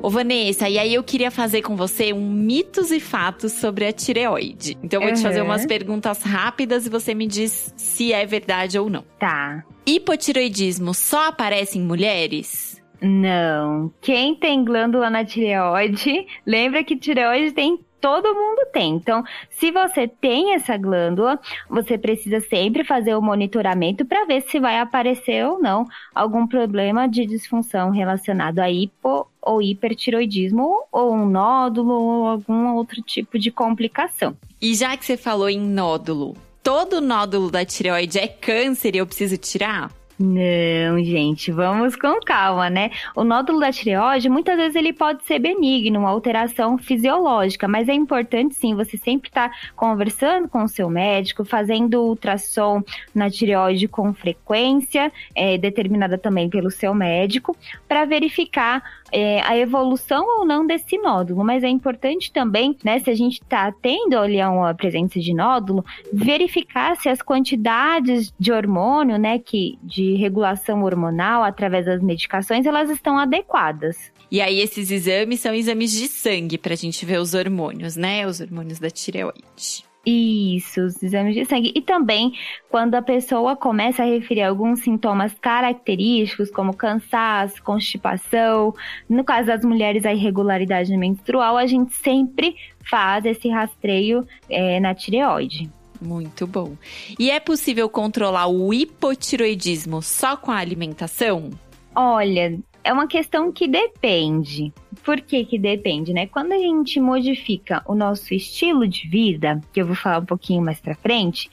Ô, 0.01 0.09
Vanessa, 0.09 0.69
e 0.69 0.79
aí 0.79 0.93
eu 0.93 1.03
queria 1.03 1.29
fazer 1.29 1.61
com 1.61 1.75
você 1.75 2.13
um 2.13 2.31
mitos 2.31 2.89
e 2.89 2.99
fatos 2.99 3.51
sobre 3.53 3.85
a 3.85 3.91
tireoide. 3.91 4.77
Então 4.81 4.99
eu 4.99 5.01
vou 5.01 5.09
uhum. 5.09 5.15
te 5.15 5.21
fazer 5.21 5.41
umas 5.41 5.65
perguntas 5.65 6.23
rápidas 6.23 6.85
e 6.85 6.89
você 6.89 7.13
me 7.13 7.27
diz 7.27 7.73
se 7.75 8.13
é 8.13 8.25
verdade 8.25 8.79
ou 8.79 8.89
não. 8.89 9.03
Tá. 9.19 9.63
Hipotireoidismo 9.85 10.93
só 10.93 11.27
aparece 11.27 11.77
em 11.77 11.81
mulheres? 11.81 12.81
Não. 13.01 13.91
Quem 14.01 14.35
tem 14.35 14.63
glândula 14.63 15.09
na 15.09 15.25
tireoide, 15.25 16.25
lembra 16.45 16.83
que 16.83 16.97
tireoide 16.97 17.51
tem 17.51 17.79
todo 17.99 18.33
mundo 18.33 18.67
tem. 18.71 18.95
Então, 18.95 19.23
se 19.49 19.71
você 19.71 20.07
tem 20.07 20.53
essa 20.53 20.77
glândula, 20.77 21.39
você 21.69 21.97
precisa 21.97 22.39
sempre 22.39 22.83
fazer 22.83 23.15
o 23.15 23.21
monitoramento 23.21 24.05
para 24.05 24.25
ver 24.25 24.41
se 24.41 24.59
vai 24.59 24.79
aparecer 24.79 25.45
ou 25.45 25.59
não 25.59 25.85
algum 26.13 26.47
problema 26.47 27.07
de 27.07 27.25
disfunção 27.25 27.91
relacionado 27.91 28.59
a 28.59 28.69
hipo 28.69 29.27
ou 29.41 29.61
hipertiroidismo 29.61 30.83
ou 30.91 31.13
um 31.13 31.25
nódulo 31.25 31.93
ou 31.93 32.27
algum 32.27 32.73
outro 32.75 33.01
tipo 33.01 33.37
de 33.39 33.51
complicação. 33.51 34.35
E 34.61 34.73
já 34.75 34.95
que 34.97 35.05
você 35.05 35.15
falou 35.15 35.49
em 35.49 35.59
nódulo, 35.59 36.35
todo 36.63 37.01
nódulo 37.01 37.49
da 37.49 37.65
tireoide 37.65 38.19
é 38.19 38.27
câncer 38.27 38.95
e 38.95 38.99
eu 38.99 39.07
preciso 39.07 39.37
tirar? 39.37 39.98
Não, 40.21 41.01
gente, 41.01 41.49
vamos 41.49 41.95
com 41.95 42.19
calma, 42.19 42.69
né? 42.69 42.91
O 43.15 43.23
nódulo 43.23 43.57
da 43.57 43.71
tireoide, 43.71 44.27
muitas 44.27 44.57
vezes 44.57 44.75
ele 44.75 44.91
pode 44.91 45.23
ser 45.23 45.39
benigno, 45.39 46.01
uma 46.01 46.09
alteração 46.09 46.77
fisiológica, 46.77 47.69
mas 47.69 47.87
é 47.87 47.93
importante 47.93 48.53
sim 48.53 48.75
você 48.75 48.97
sempre 48.97 49.29
estar 49.29 49.47
tá 49.47 49.55
conversando 49.77 50.49
com 50.49 50.65
o 50.65 50.67
seu 50.67 50.89
médico, 50.89 51.45
fazendo 51.45 52.01
ultrassom 52.03 52.83
na 53.15 53.29
tireoide 53.29 53.87
com 53.87 54.13
frequência, 54.13 55.09
é, 55.33 55.57
determinada 55.57 56.17
também 56.17 56.49
pelo 56.49 56.69
seu 56.69 56.93
médico, 56.93 57.55
para 57.87 58.03
verificar 58.03 58.83
é, 59.11 59.41
a 59.41 59.57
evolução 59.57 60.25
ou 60.39 60.45
não 60.45 60.65
desse 60.65 60.97
nódulo. 60.97 61.43
Mas 61.43 61.63
é 61.63 61.69
importante 61.69 62.31
também, 62.31 62.75
né, 62.83 62.99
se 62.99 63.09
a 63.09 63.15
gente 63.15 63.41
está 63.41 63.71
tendo 63.71 64.17
ali 64.17 64.41
uma 64.41 64.73
presença 64.73 65.19
de 65.19 65.33
nódulo, 65.33 65.83
verificar 66.11 66.95
se 66.97 67.09
as 67.09 67.21
quantidades 67.21 68.33
de 68.39 68.51
hormônio, 68.51 69.17
né, 69.17 69.39
que 69.39 69.77
de 69.83 70.15
regulação 70.15 70.83
hormonal 70.83 71.43
através 71.43 71.85
das 71.85 72.01
medicações, 72.01 72.65
elas 72.65 72.89
estão 72.89 73.17
adequadas. 73.17 74.11
E 74.31 74.41
aí, 74.41 74.59
esses 74.59 74.91
exames 74.91 75.39
são 75.39 75.53
exames 75.55 75.91
de 75.91 76.07
sangue 76.07 76.57
para 76.57 76.73
a 76.73 76.77
gente 76.77 77.03
ver 77.03 77.19
os 77.19 77.33
hormônios, 77.33 77.95
né? 77.95 78.27
Os 78.27 78.39
hormônios 78.39 78.77
da 78.77 78.89
tireoide. 78.89 79.88
Isso, 80.11 80.81
os 80.81 81.03
exames 81.03 81.35
de 81.35 81.45
sangue. 81.45 81.71
E 81.75 81.81
também, 81.81 82.33
quando 82.69 82.95
a 82.95 83.01
pessoa 83.01 83.55
começa 83.55 84.01
a 84.01 84.05
referir 84.05 84.41
alguns 84.41 84.79
sintomas 84.79 85.33
característicos, 85.39 86.49
como 86.49 86.73
cansaço, 86.73 87.61
constipação, 87.61 88.73
no 89.07 89.23
caso 89.23 89.47
das 89.47 89.63
mulheres, 89.63 90.05
a 90.05 90.13
irregularidade 90.13 90.95
menstrual, 90.97 91.57
a 91.57 91.67
gente 91.67 91.93
sempre 91.95 92.55
faz 92.89 93.23
esse 93.25 93.49
rastreio 93.49 94.25
é, 94.49 94.79
na 94.79 94.95
tireoide. 94.95 95.69
Muito 96.01 96.47
bom. 96.47 96.75
E 97.19 97.29
é 97.29 97.39
possível 97.39 97.87
controlar 97.87 98.47
o 98.47 98.73
hipotiroidismo 98.73 100.01
só 100.01 100.35
com 100.35 100.49
a 100.49 100.57
alimentação? 100.57 101.51
Olha, 101.93 102.57
é 102.83 102.93
uma 102.93 103.07
questão 103.07 103.51
que 103.51 103.67
depende. 103.67 104.73
Por 105.09 105.21
que 105.21 105.43
que 105.43 105.57
depende, 105.57 106.13
né? 106.13 106.27
Quando 106.27 106.51
a 106.51 106.57
gente 106.59 106.99
modifica 106.99 107.81
o 107.87 107.95
nosso 107.95 108.31
estilo 108.31 108.87
de 108.87 109.07
vida, 109.07 109.59
que 109.73 109.81
eu 109.81 109.87
vou 109.87 109.95
falar 109.95 110.19
um 110.19 110.25
pouquinho 110.25 110.61
mais 110.61 110.79
para 110.79 110.93
frente, 110.93 111.49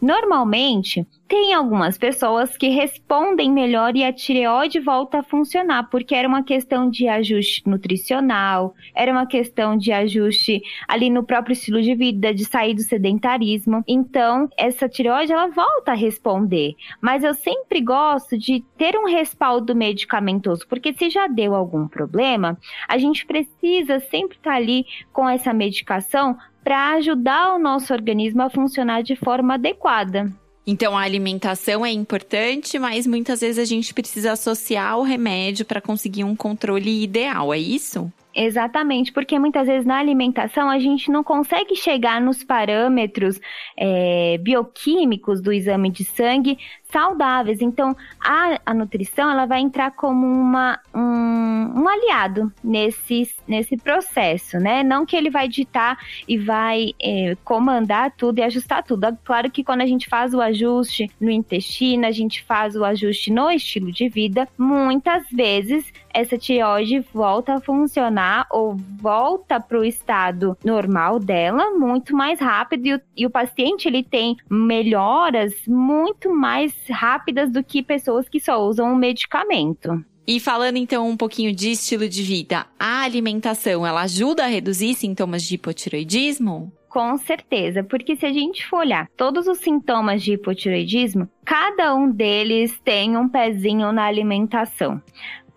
normalmente 0.00 1.04
tem 1.26 1.54
algumas 1.54 1.96
pessoas 1.96 2.56
que 2.56 2.68
respondem 2.68 3.52
melhor 3.52 3.94
e 3.94 4.02
a 4.02 4.12
tireoide 4.12 4.80
volta 4.80 5.20
a 5.20 5.22
funcionar, 5.22 5.88
porque 5.88 6.12
era 6.12 6.26
uma 6.26 6.42
questão 6.42 6.90
de 6.90 7.06
ajuste 7.06 7.62
nutricional, 7.68 8.74
era 8.92 9.12
uma 9.12 9.24
questão 9.26 9.76
de 9.76 9.92
ajuste 9.92 10.60
ali 10.88 11.08
no 11.08 11.22
próprio 11.22 11.52
estilo 11.52 11.80
de 11.80 11.94
vida, 11.94 12.34
de 12.34 12.44
sair 12.44 12.74
do 12.74 12.82
sedentarismo. 12.82 13.84
Então, 13.86 14.48
essa 14.58 14.88
tireoide 14.88 15.32
ela 15.32 15.46
volta 15.46 15.92
a 15.92 15.94
responder. 15.94 16.74
Mas 17.00 17.22
eu 17.22 17.32
sempre 17.32 17.80
gosto 17.80 18.36
de 18.36 18.64
ter 18.76 18.96
um 18.96 19.06
respaldo 19.06 19.72
medicamentoso, 19.72 20.66
porque 20.68 20.92
se 20.92 21.10
já 21.10 21.28
deu 21.28 21.54
algum 21.54 21.86
problema, 21.86 22.58
a 22.88 22.98
gente 23.00 23.26
precisa 23.26 23.98
sempre 23.98 24.36
estar 24.36 24.54
ali 24.54 24.86
com 25.12 25.28
essa 25.28 25.52
medicação 25.52 26.36
para 26.62 26.92
ajudar 26.94 27.54
o 27.54 27.58
nosso 27.58 27.92
organismo 27.92 28.42
a 28.42 28.50
funcionar 28.50 29.02
de 29.02 29.16
forma 29.16 29.54
adequada. 29.54 30.30
Então 30.66 30.96
a 30.96 31.02
alimentação 31.02 31.84
é 31.84 31.90
importante, 31.90 32.78
mas 32.78 33.06
muitas 33.06 33.40
vezes 33.40 33.58
a 33.58 33.64
gente 33.64 33.92
precisa 33.92 34.32
associar 34.32 34.98
o 34.98 35.02
remédio 35.02 35.64
para 35.64 35.80
conseguir 35.80 36.22
um 36.22 36.36
controle 36.36 37.02
ideal, 37.02 37.52
é 37.52 37.58
isso? 37.58 38.12
Exatamente, 38.32 39.12
porque 39.12 39.36
muitas 39.40 39.66
vezes 39.66 39.84
na 39.84 39.98
alimentação 39.98 40.70
a 40.70 40.78
gente 40.78 41.10
não 41.10 41.24
consegue 41.24 41.74
chegar 41.74 42.20
nos 42.20 42.44
parâmetros 42.44 43.40
é, 43.76 44.38
bioquímicos 44.38 45.40
do 45.40 45.52
exame 45.52 45.90
de 45.90 46.04
sangue 46.04 46.56
saudáveis. 46.90 47.60
Então, 47.60 47.96
a, 48.20 48.58
a 48.64 48.74
nutrição 48.74 49.30
ela 49.30 49.46
vai 49.46 49.60
entrar 49.60 49.90
como 49.92 50.26
uma, 50.26 50.78
um, 50.94 51.80
um 51.80 51.88
aliado 51.88 52.52
nesse, 52.62 53.28
nesse 53.46 53.76
processo, 53.76 54.58
né? 54.58 54.82
Não 54.82 55.06
que 55.06 55.16
ele 55.16 55.30
vai 55.30 55.48
ditar 55.48 55.98
e 56.26 56.36
vai 56.36 56.92
é, 57.00 57.36
comandar 57.44 58.12
tudo 58.16 58.38
e 58.38 58.42
ajustar 58.42 58.82
tudo. 58.82 59.04
É 59.04 59.16
claro 59.24 59.50
que 59.50 59.64
quando 59.64 59.80
a 59.82 59.86
gente 59.86 60.08
faz 60.08 60.34
o 60.34 60.40
ajuste 60.40 61.10
no 61.20 61.30
intestino, 61.30 62.06
a 62.06 62.10
gente 62.10 62.42
faz 62.42 62.76
o 62.76 62.84
ajuste 62.84 63.32
no 63.32 63.50
estilo 63.50 63.92
de 63.92 64.08
vida, 64.08 64.48
muitas 64.58 65.28
vezes 65.30 65.92
essa 66.12 66.36
tireoide 66.36 67.00
volta 67.12 67.54
a 67.54 67.60
funcionar 67.60 68.46
ou 68.50 68.76
volta 69.00 69.60
para 69.60 69.78
o 69.78 69.84
estado 69.84 70.56
normal 70.64 71.18
dela 71.18 71.70
muito 71.70 72.16
mais 72.16 72.40
rápido 72.40 72.86
e 72.86 72.94
o, 72.94 73.00
e 73.16 73.26
o 73.26 73.30
paciente 73.30 73.86
ele 73.86 74.02
tem 74.02 74.36
melhoras 74.48 75.54
muito 75.66 76.34
mais 76.34 76.74
rápidas 76.88 77.50
do 77.50 77.62
que 77.62 77.82
pessoas 77.82 78.28
que 78.28 78.40
só 78.40 78.64
usam 78.64 78.92
o 78.92 78.96
medicamento. 78.96 80.04
E 80.26 80.38
falando 80.38 80.76
então 80.76 81.08
um 81.08 81.16
pouquinho 81.16 81.52
de 81.54 81.72
estilo 81.72 82.08
de 82.08 82.22
vida, 82.22 82.66
a 82.78 83.02
alimentação, 83.02 83.86
ela 83.86 84.02
ajuda 84.02 84.44
a 84.44 84.48
reduzir 84.48 84.94
sintomas 84.94 85.42
de 85.42 85.56
hipotiroidismo? 85.56 86.72
Com 86.88 87.16
certeza, 87.18 87.84
porque 87.84 88.16
se 88.16 88.26
a 88.26 88.32
gente 88.32 88.66
for 88.66 88.78
olhar 88.78 89.08
todos 89.16 89.46
os 89.46 89.58
sintomas 89.58 90.22
de 90.22 90.34
hipotiroidismo, 90.34 91.28
cada 91.44 91.94
um 91.94 92.10
deles 92.10 92.78
tem 92.84 93.16
um 93.16 93.28
pezinho 93.28 93.92
na 93.92 94.04
alimentação. 94.04 95.00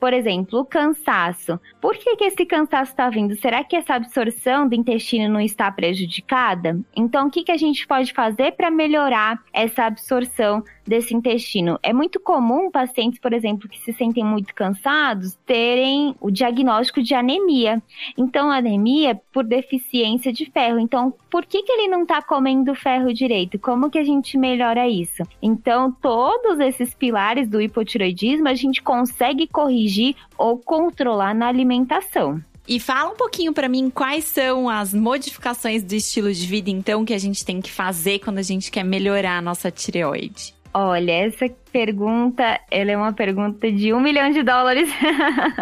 Por 0.04 0.12
exemplo, 0.12 0.60
o 0.60 0.66
cansaço. 0.66 1.58
Por 1.80 1.96
que, 1.96 2.18
que 2.18 2.26
esse 2.26 2.46
cansaço 2.46 2.92
está 2.92 3.10
vindo? 3.10 3.40
Será 3.40 3.64
que 3.64 3.74
essa 3.74 3.96
absorção 3.96 4.68
do 4.68 4.76
intestino 4.76 5.32
não 5.32 5.40
está 5.40 5.72
prejudicada? 5.72 6.78
Então, 6.94 7.28
o 7.28 7.32
que, 7.32 7.42
que 7.42 7.52
a 7.54 7.58
gente 7.58 7.88
pode 7.88 8.12
fazer 8.12 8.52
para 8.52 8.70
melhorar 8.70 9.42
essa 9.54 9.86
absorção 9.86 10.62
desse 10.86 11.16
intestino. 11.16 11.80
É 11.82 11.94
muito 11.94 12.20
comum 12.20 12.70
pacientes, 12.70 13.20
por 13.20 13.34
exemplo, 13.34 13.70
que 13.70 13.80
se 13.80 13.94
sentem 13.94 14.24
muito 14.24 14.54
cansados, 14.54 15.38
terem 15.46 16.16
o 16.20 16.30
diagnóstico 16.30 17.02
de 17.02 17.14
anemia. 17.14 17.82
Então, 18.18 18.52
anemia 18.52 19.20
por 19.32 19.44
deficiência 19.44 20.32
de 20.32 20.46
ferro. 20.52 20.80
Então, 20.80 21.14
por 21.30 21.46
que, 21.46 21.64
que 21.64 21.72
ele 21.72 21.88
não 21.88 22.04
está 22.04 22.22
comendo 22.22 22.76
ferro 22.76 23.14
direito? 23.14 23.58
Como 23.58 23.90
que 23.90 23.98
a 23.98 24.04
gente 24.04 24.38
melhora 24.38 24.88
isso? 24.88 25.24
Então, 25.42 25.92
todos 25.92 26.60
esses 26.60 26.94
pilares 26.94 27.48
do 27.48 27.62
hipotiroidismo 27.62 28.48
a 28.48 28.54
gente 28.54 28.82
consegue 28.82 29.48
corrigir 29.48 30.16
ou 30.38 30.58
controlar 30.58 31.34
na 31.34 31.48
alimentação. 31.48 32.42
E 32.66 32.80
fala 32.80 33.12
um 33.12 33.16
pouquinho 33.16 33.52
para 33.54 33.68
mim 33.68 33.90
quais 33.90 34.24
são 34.24 34.70
as 34.70 34.94
modificações 34.94 35.84
do 35.84 35.94
estilo 35.94 36.34
de 36.34 36.48
vida, 36.48 36.70
então, 36.70 37.04
que 37.04 37.14
a 37.14 37.18
gente 37.18 37.44
tem 37.44 37.62
que 37.62 37.70
fazer 37.70 38.20
quando 38.20 38.38
a 38.38 38.44
gente 38.44 38.72
quer 38.72 38.84
melhorar 38.84 39.38
a 39.38 39.42
nossa 39.42 39.70
tireoide. 39.70 40.53
Olha, 40.74 41.12
essa 41.12 41.48
pergunta, 41.72 42.60
ela 42.72 42.92
é 42.92 42.98
uma 42.98 43.14
pergunta 43.14 43.72
de 43.72 43.94
um 43.94 44.00
milhão 44.00 44.32
de 44.32 44.42
dólares. 44.42 44.90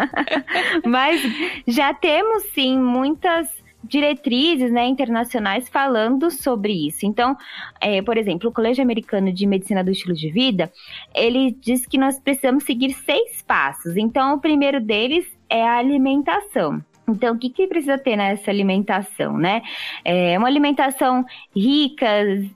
Mas 0.86 1.20
já 1.66 1.92
temos 1.92 2.44
sim 2.54 2.78
muitas 2.78 3.62
diretrizes 3.84 4.72
né, 4.72 4.86
internacionais 4.86 5.68
falando 5.68 6.30
sobre 6.30 6.86
isso. 6.86 7.04
Então, 7.04 7.36
é, 7.80 8.00
por 8.00 8.16
exemplo, 8.16 8.48
o 8.48 8.52
Colégio 8.52 8.82
Americano 8.82 9.32
de 9.32 9.46
Medicina 9.46 9.84
do 9.84 9.90
Estilo 9.90 10.14
de 10.14 10.30
Vida, 10.30 10.72
ele 11.14 11.54
diz 11.60 11.84
que 11.84 11.98
nós 11.98 12.18
precisamos 12.18 12.64
seguir 12.64 12.94
seis 12.94 13.42
passos. 13.42 13.96
Então, 13.96 14.34
o 14.34 14.40
primeiro 14.40 14.80
deles 14.80 15.26
é 15.50 15.62
a 15.66 15.76
alimentação. 15.76 16.82
Então, 17.08 17.34
o 17.34 17.38
que, 17.38 17.50
que 17.50 17.66
precisa 17.66 17.98
ter 17.98 18.16
nessa 18.16 18.50
alimentação, 18.50 19.36
né? 19.36 19.62
É 20.04 20.38
uma 20.38 20.46
alimentação 20.46 21.24
rica 21.54 22.06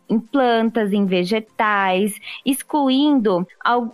em 0.09 0.21
plantas, 0.21 0.93
em 0.93 1.05
vegetais, 1.05 2.15
excluindo 2.45 3.47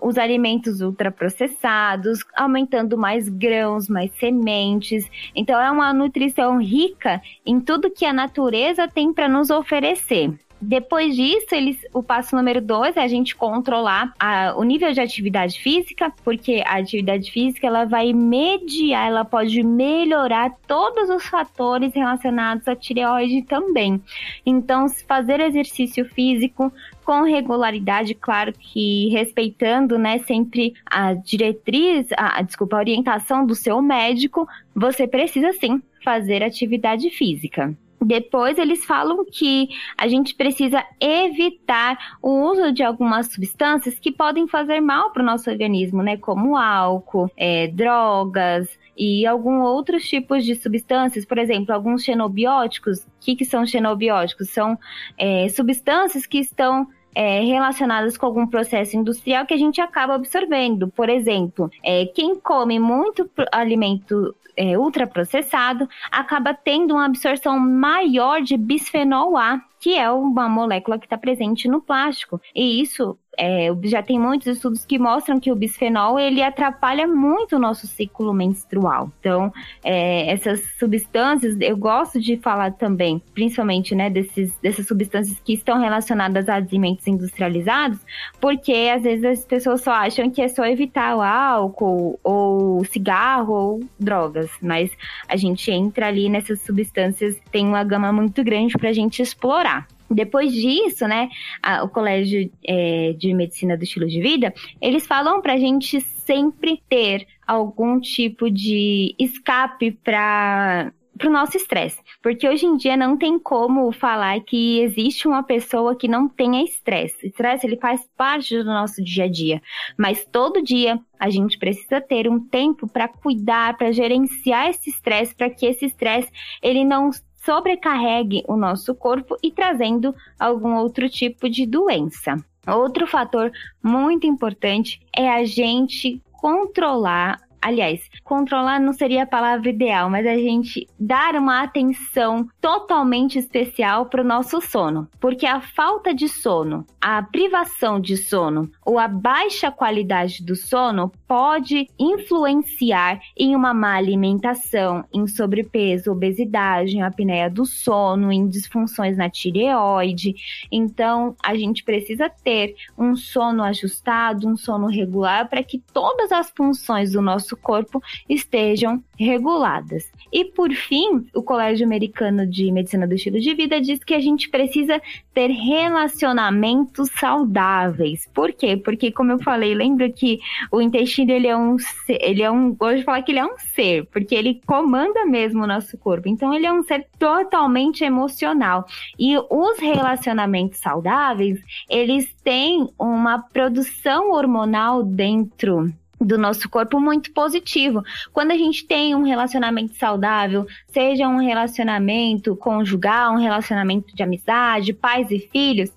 os 0.02 0.18
alimentos 0.18 0.82
ultraprocessados, 0.82 2.20
aumentando 2.36 2.98
mais 2.98 3.28
grãos, 3.28 3.88
mais 3.88 4.12
sementes. 4.18 5.08
Então, 5.34 5.60
é 5.60 5.70
uma 5.70 5.92
nutrição 5.92 6.58
rica 6.58 7.22
em 7.46 7.58
tudo 7.58 7.90
que 7.90 8.04
a 8.04 8.12
natureza 8.12 8.86
tem 8.86 9.12
para 9.12 9.28
nos 9.28 9.48
oferecer. 9.48 10.32
Depois 10.64 11.16
disso, 11.16 11.48
eles, 11.50 11.76
o 11.92 12.04
passo 12.04 12.36
número 12.36 12.60
dois 12.60 12.96
é 12.96 13.02
a 13.02 13.08
gente 13.08 13.34
controlar 13.34 14.14
a, 14.18 14.54
o 14.56 14.62
nível 14.62 14.92
de 14.92 15.00
atividade 15.00 15.58
física, 15.58 16.12
porque 16.22 16.62
a 16.64 16.76
atividade 16.76 17.32
física 17.32 17.66
ela 17.66 17.84
vai 17.84 18.12
mediar, 18.12 19.08
ela 19.08 19.24
pode 19.24 19.60
melhorar 19.64 20.54
todos 20.68 21.10
os 21.10 21.26
fatores 21.26 21.92
relacionados 21.92 22.68
à 22.68 22.76
tireoide 22.76 23.42
também. 23.42 24.00
Então, 24.46 24.86
fazer 25.08 25.40
exercício 25.40 26.04
físico 26.04 26.72
com 27.04 27.22
regularidade, 27.22 28.14
claro 28.14 28.52
que 28.52 29.08
respeitando, 29.08 29.98
né, 29.98 30.18
sempre 30.18 30.74
a 30.86 31.12
diretriz, 31.12 32.06
a, 32.16 32.38
a 32.38 32.42
desculpa, 32.42 32.76
a 32.76 32.78
orientação 32.78 33.44
do 33.44 33.56
seu 33.56 33.82
médico, 33.82 34.46
você 34.72 35.08
precisa 35.08 35.52
sim 35.54 35.82
fazer 36.04 36.44
atividade 36.44 37.10
física. 37.10 37.76
Depois 38.04 38.58
eles 38.58 38.84
falam 38.84 39.24
que 39.24 39.68
a 39.96 40.08
gente 40.08 40.34
precisa 40.34 40.84
evitar 41.00 42.16
o 42.20 42.50
uso 42.50 42.72
de 42.72 42.82
algumas 42.82 43.32
substâncias 43.32 43.98
que 43.98 44.10
podem 44.10 44.48
fazer 44.48 44.80
mal 44.80 45.12
para 45.12 45.22
o 45.22 45.26
nosso 45.26 45.50
organismo, 45.50 46.02
né? 46.02 46.16
Como 46.16 46.56
álcool, 46.56 47.30
é, 47.36 47.68
drogas 47.68 48.68
e 48.96 49.26
alguns 49.26 49.64
outros 49.64 50.04
tipos 50.04 50.44
de 50.44 50.54
substâncias, 50.54 51.24
por 51.24 51.38
exemplo, 51.38 51.74
alguns 51.74 52.02
xenobióticos. 52.02 53.04
O 53.04 53.10
que, 53.20 53.36
que 53.36 53.44
são 53.44 53.64
xenobióticos? 53.64 54.50
São 54.50 54.78
é, 55.16 55.48
substâncias 55.48 56.26
que 56.26 56.38
estão 56.38 56.86
é, 57.14 57.40
relacionadas 57.40 58.16
com 58.16 58.26
algum 58.26 58.46
processo 58.46 58.96
industrial 58.96 59.46
que 59.46 59.54
a 59.54 59.58
gente 59.58 59.80
acaba 59.80 60.14
absorvendo. 60.14 60.88
Por 60.88 61.08
exemplo, 61.08 61.70
é, 61.82 62.06
quem 62.06 62.34
come 62.36 62.78
muito 62.78 63.28
alimento 63.50 64.34
é, 64.56 64.76
ultraprocessado 64.78 65.88
acaba 66.10 66.54
tendo 66.54 66.94
uma 66.94 67.06
absorção 67.06 67.58
maior 67.58 68.42
de 68.42 68.56
bisfenol 68.56 69.36
A, 69.36 69.60
que 69.82 69.98
é 69.98 70.08
uma 70.12 70.48
molécula 70.48 70.96
que 70.96 71.06
está 71.06 71.18
presente 71.18 71.66
no 71.66 71.80
plástico. 71.80 72.40
E 72.54 72.80
isso 72.80 73.18
é, 73.38 73.68
já 73.84 74.02
tem 74.02 74.18
muitos 74.18 74.46
estudos 74.46 74.84
que 74.84 74.98
mostram 74.98 75.40
que 75.40 75.50
o 75.50 75.56
bisfenol 75.56 76.20
ele 76.20 76.42
atrapalha 76.42 77.06
muito 77.06 77.56
o 77.56 77.58
nosso 77.58 77.86
ciclo 77.86 78.32
menstrual. 78.32 79.10
Então, 79.18 79.52
é, 79.82 80.30
essas 80.30 80.60
substâncias, 80.78 81.56
eu 81.60 81.76
gosto 81.76 82.20
de 82.20 82.36
falar 82.36 82.72
também, 82.72 83.22
principalmente, 83.34 83.94
né, 83.94 84.10
desses, 84.10 84.54
dessas 84.60 84.86
substâncias 84.86 85.40
que 85.40 85.54
estão 85.54 85.80
relacionadas 85.80 86.48
a 86.48 86.56
alimentos 86.56 87.06
industrializados, 87.06 87.98
porque 88.40 88.90
às 88.94 89.02
vezes 89.02 89.24
as 89.24 89.44
pessoas 89.44 89.80
só 89.80 89.92
acham 89.92 90.30
que 90.30 90.42
é 90.42 90.48
só 90.48 90.64
evitar 90.66 91.16
o 91.16 91.22
álcool 91.22 92.20
ou 92.22 92.84
cigarro 92.84 93.52
ou 93.52 93.80
drogas, 93.98 94.50
mas 94.60 94.90
a 95.28 95.36
gente 95.36 95.70
entra 95.70 96.08
ali 96.08 96.28
nessas 96.28 96.60
substâncias, 96.62 97.40
tem 97.50 97.66
uma 97.66 97.82
gama 97.82 98.12
muito 98.12 98.44
grande 98.44 98.74
para 98.74 98.90
a 98.90 98.92
gente 98.92 99.22
explorar. 99.22 99.71
Depois 100.14 100.52
disso, 100.52 101.06
né, 101.06 101.28
a, 101.62 101.84
o 101.84 101.88
Colégio 101.88 102.50
é, 102.64 103.14
de 103.18 103.32
Medicina 103.34 103.76
do 103.76 103.84
Estilo 103.84 104.06
de 104.06 104.20
Vida, 104.20 104.52
eles 104.80 105.06
falam 105.06 105.40
para 105.40 105.54
a 105.54 105.58
gente 105.58 106.00
sempre 106.00 106.82
ter 106.88 107.26
algum 107.46 108.00
tipo 108.00 108.50
de 108.50 109.14
escape 109.18 109.92
para 109.92 110.92
o 111.24 111.30
nosso 111.30 111.56
estresse. 111.56 112.00
Porque 112.22 112.48
hoje 112.48 112.66
em 112.66 112.76
dia 112.76 112.96
não 112.96 113.16
tem 113.16 113.38
como 113.38 113.92
falar 113.92 114.40
que 114.40 114.80
existe 114.80 115.26
uma 115.26 115.42
pessoa 115.42 115.96
que 115.96 116.08
não 116.08 116.28
tenha 116.28 116.64
estresse. 116.64 117.26
Estresse 117.26 117.66
ele 117.66 117.76
faz 117.76 118.00
parte 118.16 118.56
do 118.56 118.64
nosso 118.64 119.02
dia 119.02 119.24
a 119.24 119.28
dia, 119.28 119.60
mas 119.98 120.24
todo 120.24 120.62
dia 120.62 120.98
a 121.18 121.30
gente 121.30 121.58
precisa 121.58 122.00
ter 122.00 122.28
um 122.28 122.40
tempo 122.40 122.88
para 122.88 123.08
cuidar, 123.08 123.76
para 123.76 123.92
gerenciar 123.92 124.70
esse 124.70 124.90
estresse, 124.90 125.34
para 125.34 125.50
que 125.50 125.66
esse 125.66 125.86
estresse 125.86 126.30
ele 126.62 126.84
não 126.84 127.10
sobrecarregue 127.44 128.44
o 128.46 128.56
nosso 128.56 128.94
corpo 128.94 129.36
e 129.42 129.50
trazendo 129.50 130.14
algum 130.38 130.76
outro 130.76 131.08
tipo 131.08 131.48
de 131.48 131.66
doença. 131.66 132.36
Outro 132.66 133.06
fator 133.06 133.50
muito 133.82 134.26
importante 134.26 135.00
é 135.16 135.28
a 135.28 135.44
gente 135.44 136.22
controlar 136.32 137.40
Aliás, 137.62 138.10
controlar 138.24 138.80
não 138.80 138.92
seria 138.92 139.22
a 139.22 139.26
palavra 139.26 139.70
ideal, 139.70 140.10
mas 140.10 140.26
a 140.26 140.34
gente 140.34 140.88
dar 140.98 141.36
uma 141.36 141.62
atenção 141.62 142.48
totalmente 142.60 143.38
especial 143.38 144.06
para 144.06 144.20
o 144.20 144.26
nosso 144.26 144.60
sono. 144.60 145.08
Porque 145.20 145.46
a 145.46 145.60
falta 145.60 146.12
de 146.12 146.28
sono, 146.28 146.84
a 147.00 147.22
privação 147.22 148.00
de 148.00 148.16
sono 148.16 148.68
ou 148.84 148.98
a 148.98 149.06
baixa 149.06 149.70
qualidade 149.70 150.44
do 150.44 150.56
sono 150.56 151.12
pode 151.28 151.86
influenciar 151.96 153.20
em 153.36 153.54
uma 153.54 153.72
má 153.72 153.94
alimentação, 153.94 155.04
em 155.12 155.26
sobrepeso, 155.28 156.10
obesidade, 156.10 156.96
em 156.96 157.02
apneia 157.02 157.48
do 157.48 157.64
sono, 157.64 158.32
em 158.32 158.48
disfunções 158.48 159.16
na 159.16 159.30
tireoide. 159.30 160.34
Então, 160.70 161.36
a 161.42 161.54
gente 161.54 161.84
precisa 161.84 162.28
ter 162.28 162.74
um 162.98 163.14
sono 163.14 163.62
ajustado, 163.62 164.48
um 164.48 164.56
sono 164.56 164.88
regular 164.88 165.48
para 165.48 165.62
que 165.62 165.78
todas 165.92 166.32
as 166.32 166.50
funções 166.50 167.12
do 167.12 167.22
nosso 167.22 167.51
nosso 167.52 167.56
corpo 167.56 168.02
estejam 168.28 169.02
reguladas. 169.18 170.10
E 170.32 170.44
por 170.44 170.72
fim, 170.72 171.26
o 171.34 171.42
Colégio 171.42 171.86
Americano 171.86 172.46
de 172.46 172.72
Medicina 172.72 173.06
do 173.06 173.14
Estilo 173.14 173.38
de 173.38 173.54
Vida 173.54 173.80
diz 173.80 174.02
que 174.02 174.14
a 174.14 174.20
gente 174.20 174.48
precisa 174.48 175.00
ter 175.34 175.48
relacionamentos 175.48 177.10
saudáveis. 177.18 178.28
Por 178.34 178.52
quê? 178.52 178.76
Porque 178.76 179.12
como 179.12 179.32
eu 179.32 179.38
falei, 179.38 179.74
lembra 179.74 180.10
que 180.10 180.40
o 180.70 180.80
intestino 180.80 181.32
ele 181.32 181.46
é 181.46 181.56
um 181.56 181.76
ele 182.08 182.42
é 182.42 182.50
um, 182.50 182.72
de 182.72 183.04
falar 183.04 183.22
que 183.22 183.32
ele 183.32 183.38
é 183.38 183.44
um 183.44 183.58
ser, 183.58 184.06
porque 184.06 184.34
ele 184.34 184.60
comanda 184.66 185.24
mesmo 185.26 185.62
o 185.62 185.66
nosso 185.66 185.96
corpo. 185.98 186.28
Então 186.28 186.52
ele 186.52 186.66
é 186.66 186.72
um 186.72 186.82
ser 186.82 187.06
totalmente 187.18 188.02
emocional. 188.04 188.86
E 189.18 189.36
os 189.36 189.78
relacionamentos 189.78 190.78
saudáveis, 190.78 191.60
eles 191.88 192.34
têm 192.42 192.88
uma 192.98 193.38
produção 193.38 194.32
hormonal 194.32 195.02
dentro 195.02 195.92
do 196.24 196.38
nosso 196.38 196.68
corpo 196.68 197.00
muito 197.00 197.32
positivo. 197.32 198.02
Quando 198.32 198.52
a 198.52 198.56
gente 198.56 198.86
tem 198.86 199.14
um 199.14 199.22
relacionamento 199.22 199.94
saudável, 199.96 200.66
seja 200.88 201.28
um 201.28 201.38
relacionamento 201.38 202.56
conjugal, 202.56 203.34
um 203.34 203.40
relacionamento 203.40 204.14
de 204.14 204.22
amizade, 204.22 204.92
pais 204.92 205.30
e 205.30 205.38
filhos, 205.38 205.90